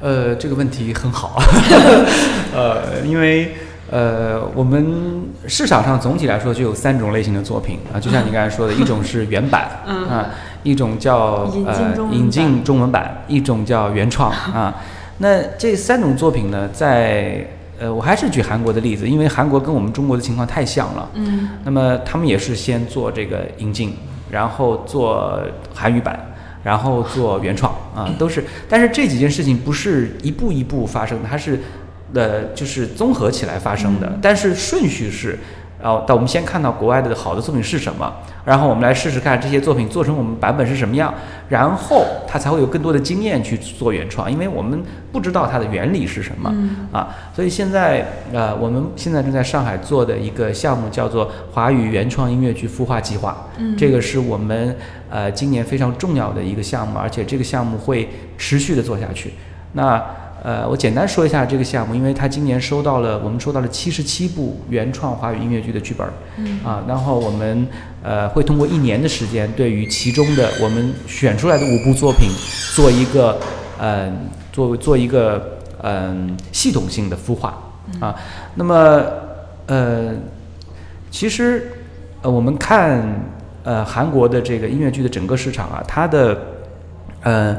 [0.00, 1.42] 呃，这个问题很好，
[2.54, 3.54] 呃，因为
[3.90, 10.26] 呃，我们市场上总体来说就有三种类型的作品啊，就像你刚才说的，一种是原版， 嗯啊，
[10.62, 14.74] 一种叫呃引进中文版，一种叫原创 啊。
[15.18, 17.44] 那这三种作品呢，在
[17.80, 21.08] 呃，我还是举韩国的例子，因为韩国跟我们中国的情况太像了。
[21.14, 23.96] 嗯那么他们也是先做这个引进，
[24.30, 25.40] 然后做
[25.74, 26.18] 韩语版，
[26.62, 28.44] 然后做原创啊，都是。
[28.68, 31.58] 但是这几件事情不是一步一步发生的，它是
[32.14, 34.18] 呃就是综合起来发生的。
[34.20, 35.38] 但是顺序是，
[35.82, 38.12] 然后，但我们先看到国外的好的作品是什么，
[38.44, 41.14] 然后我们来试试看这些作品做成我们版本是什么样，
[41.48, 46.54] 然后他才会有更多的经验去做原创，因为我们不知道它的原理是什么、
[46.92, 47.16] 啊。
[47.34, 54.76] 所以现在呃，我们现在正在上海做的一个项目叫做华语原创音乐剧孵化计划，嗯这个是我们
[55.08, 58.06] 呃今年非常重要的一个项目，而且这个项目会
[58.36, 59.32] 持续的做下去。
[59.72, 60.04] 那
[60.42, 67.66] 呃，我简单说一下这个项目，因为它今年收到了，我们收到了七十七部原创华语音乐剧的剧本，嗯啊，然后我们
[68.02, 72.30] 呃会通过一年的时间，对于其中的我们选出来的五部作品
[72.74, 73.38] 做一个
[73.78, 74.10] 呃
[74.50, 77.58] 做做一个嗯、系统性的孵化
[78.00, 78.14] 啊，
[78.54, 79.04] 那么
[79.66, 80.14] 呃
[81.10, 81.70] 其实
[82.22, 83.02] 呃我们看
[83.62, 86.38] 呃韩国的这个音乐剧的整个市场啊，它的
[87.22, 87.56] 呃。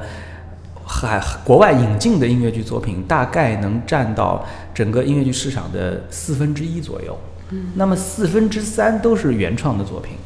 [0.93, 7.17] 海国外引进的音乐剧作品大概能占到整个音乐剧市场的四分之一左右，
[7.75, 10.17] 那么四分之三都是原创的作品，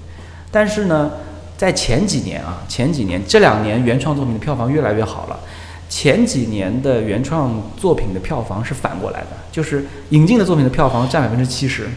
[0.49, 1.11] 但是呢，
[1.55, 5.39] 在前几年啊，前几年这两年原创作品的票房越来越好了，
[5.87, 11.87] 前几年的原创作品的票房是反过来的，就是引进的作品的票房占百分之七十，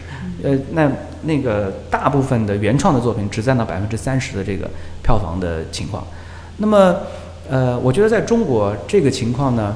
[0.43, 0.89] 呃，那
[1.23, 4.69] 那个大部分的原创的作品只占到百分之三十的这个
[5.01, 6.05] 票房的情况，
[6.57, 6.95] 那么。
[7.49, 9.75] 呃，我觉得在中国这个情况呢，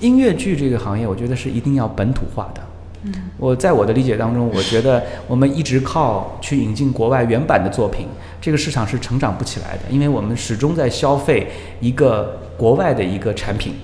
[0.00, 2.60] 音乐剧这个行业，我觉得是一定要本土化的。
[3.04, 8.06] 嗯，我在我的理解当中，我觉得我们一直靠去引进国外原版的作品，
[8.40, 11.46] 这个市场是成长不起来的，因为我们始终在消费
[11.80, 13.74] 一个国外的一个产品。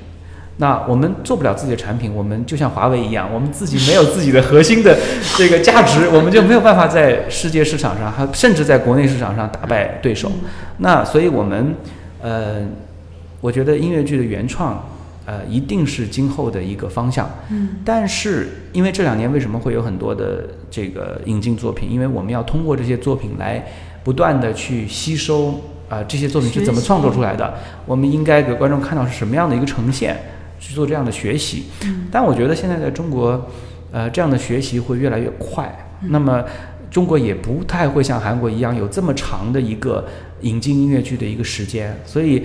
[0.58, 4.94] 那我们做不了自己的产品，我们就像华为一样，我们自己没有自己的核心的
[5.38, 10.30] 这个价值，我们就没有办法在世界市场上，还甚至在国内市场上打败对手。
[10.78, 11.74] 那所以我们
[12.20, 12.56] 呃。
[13.42, 14.82] 我觉得音乐剧的原创，
[15.26, 17.28] 呃，一定是今后的一个方向。
[17.50, 21.90] 嗯，但是因为这两年为什么会有很多的这个引进作品？
[21.90, 23.66] 因为我们要通过这些作品来
[24.04, 27.52] 不断的去吸收啊、这些作品是怎么创作出来的？
[27.84, 30.16] 我们应该给观众看到是什么样的一个呈现，
[30.60, 31.64] 去做这样的学习。
[31.84, 33.50] 嗯，但我觉得现在在中国，
[33.90, 35.70] 呃，这样的学习会越来越快。
[36.02, 36.42] 那么
[36.90, 40.06] 中国也不太会像韩国一样有这么长的一个
[40.42, 42.44] 引进音乐剧的一个时间，所以。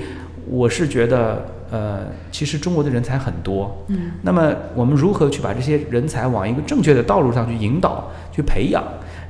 [0.50, 8.84] 我是觉得，呃，其实中国的人才很多，嗯，那么我们如何去把这些人才往一个正确的道路上去引导、去培养，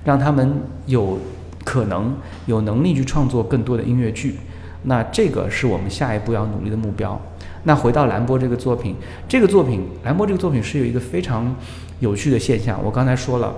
[0.03, 1.17] 让他们有
[1.63, 2.15] 可能、
[2.45, 4.35] 有能力去创作更多的音乐剧？
[4.83, 7.19] 那这个是我们下一步要努力的目标。
[7.63, 8.95] 那回到兰波这个作品，
[9.27, 11.55] 这个作品，兰波这个作品是有一个非常
[11.99, 12.79] 有趣的现象。
[12.83, 13.53] 我刚才说了，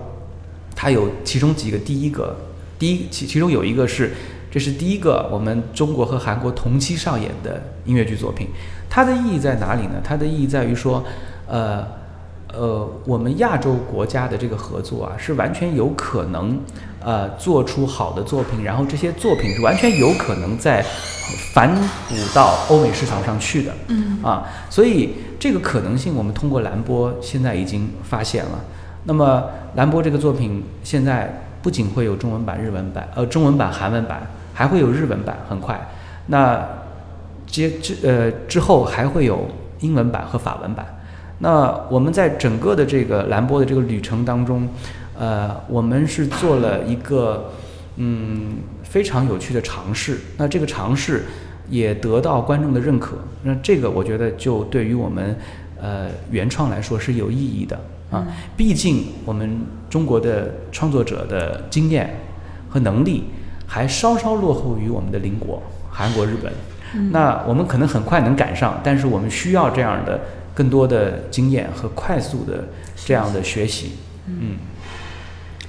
[0.75, 2.35] 它有其中几个，第一个，
[2.79, 4.11] 第一其其中有一个是。
[4.51, 8.47] 这是第一个我们中国和韩国同期上演的音乐剧作品，
[8.89, 10.01] 它的意义在哪里呢？
[10.03, 11.03] 它的意义在于说，
[11.47, 11.85] 呃，
[12.51, 16.59] 呃，我们亚洲国家的这个合作啊，是完全有可能，
[16.99, 20.83] 呃，做出好的作品，然后这些作品是完全有可能在
[21.53, 28.59] 反哺到欧美市场上去的，嗯，啊，所以这个可能性我们通过兰波现在已经发现了。
[29.03, 29.43] 那么
[29.75, 34.27] 兰波这个作品现在不仅会有中文版、日文版，呃，中文版、韩文版。
[34.59, 35.79] 还会有日文版，很快。
[36.27, 36.67] 那
[37.47, 39.47] 接之呃之后还会有
[39.79, 40.85] 英文版和法文版。
[41.37, 44.67] 那我们在整个的这个兰波的这个旅程当中，
[45.17, 47.53] 呃，我们是做了一个
[47.95, 50.17] 嗯非常有趣的尝试。
[50.35, 51.23] 那这个尝试
[51.69, 53.15] 也得到观众的认可。
[53.43, 55.37] 那这个我觉得就对于我们
[55.81, 57.79] 呃原创来说是有意义的
[58.11, 58.27] 啊。
[58.57, 62.19] 毕竟我们中国的创作者的经验
[62.67, 63.23] 和能力。
[63.69, 65.61] 还稍稍落后于我们的邻国
[65.91, 66.51] 韩国、日本，
[67.11, 70.19] 那我们可能很快能赶上，但是我们需要这样的
[70.55, 72.67] 更多的经验和快速的
[73.05, 73.91] 这样的学习。
[74.25, 74.57] 嗯，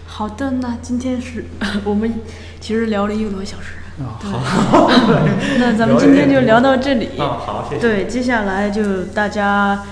[0.06, 1.44] 好的，那今天是
[1.84, 2.10] 我们
[2.58, 3.74] 其实聊了一个多小时。
[4.00, 4.88] 啊，好，
[5.60, 7.10] 那咱们今天就聊到这里。
[7.20, 7.80] 啊，好，谢谢。
[7.82, 9.84] 对，接下来就大家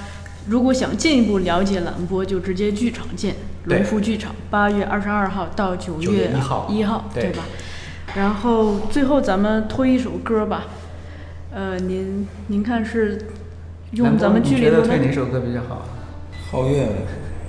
[0.46, 3.34] 如果想进一步了解兰波，就直接剧场见，
[3.64, 7.42] 龙福剧场，八月二十二号到九月一号，一号，对吧？
[8.16, 10.64] 然后最后咱们推一首歌吧，
[11.52, 13.26] 呃，您您看是
[13.92, 15.86] 用咱们剧里头的推哪首歌比较好？
[16.50, 16.88] 皓月。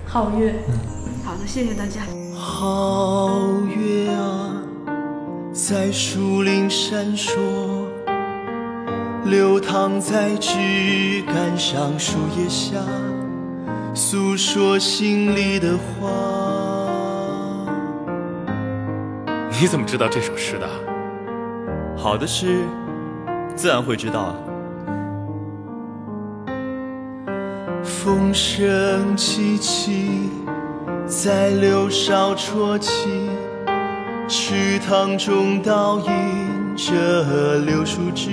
[0.08, 0.54] 皓月。
[0.68, 0.74] 嗯。
[1.24, 2.02] 好的，谢谢大家。
[2.36, 4.64] 皓月啊，
[5.54, 7.38] 在树林闪烁，
[9.26, 12.78] 流淌在枝干上，树叶下，
[13.94, 16.49] 诉说心里的话。
[19.62, 20.66] 你怎么知道这首诗的？
[21.98, 22.64] 好的诗，
[23.58, 24.34] 自然会知道。
[27.84, 30.30] 风声凄凄，
[31.06, 33.10] 在柳梢啜泣，
[34.30, 38.32] 池塘中倒映着柳树枝，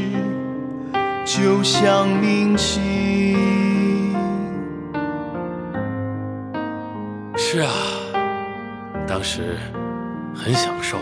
[1.25, 3.37] 就像明星。
[7.37, 7.73] 是啊，
[9.09, 9.57] 当时
[10.33, 10.97] 很享受。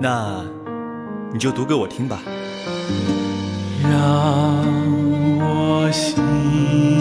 [0.00, 0.44] 那
[1.32, 2.22] 你就读给我听吧。
[3.82, 4.64] 让
[5.40, 6.97] 我心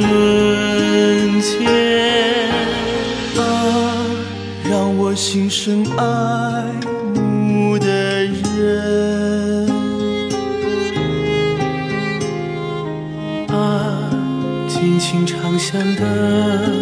[0.00, 2.48] 瞬间。
[3.36, 3.42] 啊，
[4.68, 6.02] 让我心生爱
[7.14, 7.86] 慕的
[8.24, 9.68] 人。
[13.48, 14.10] 啊，
[14.68, 16.79] 尽情畅想的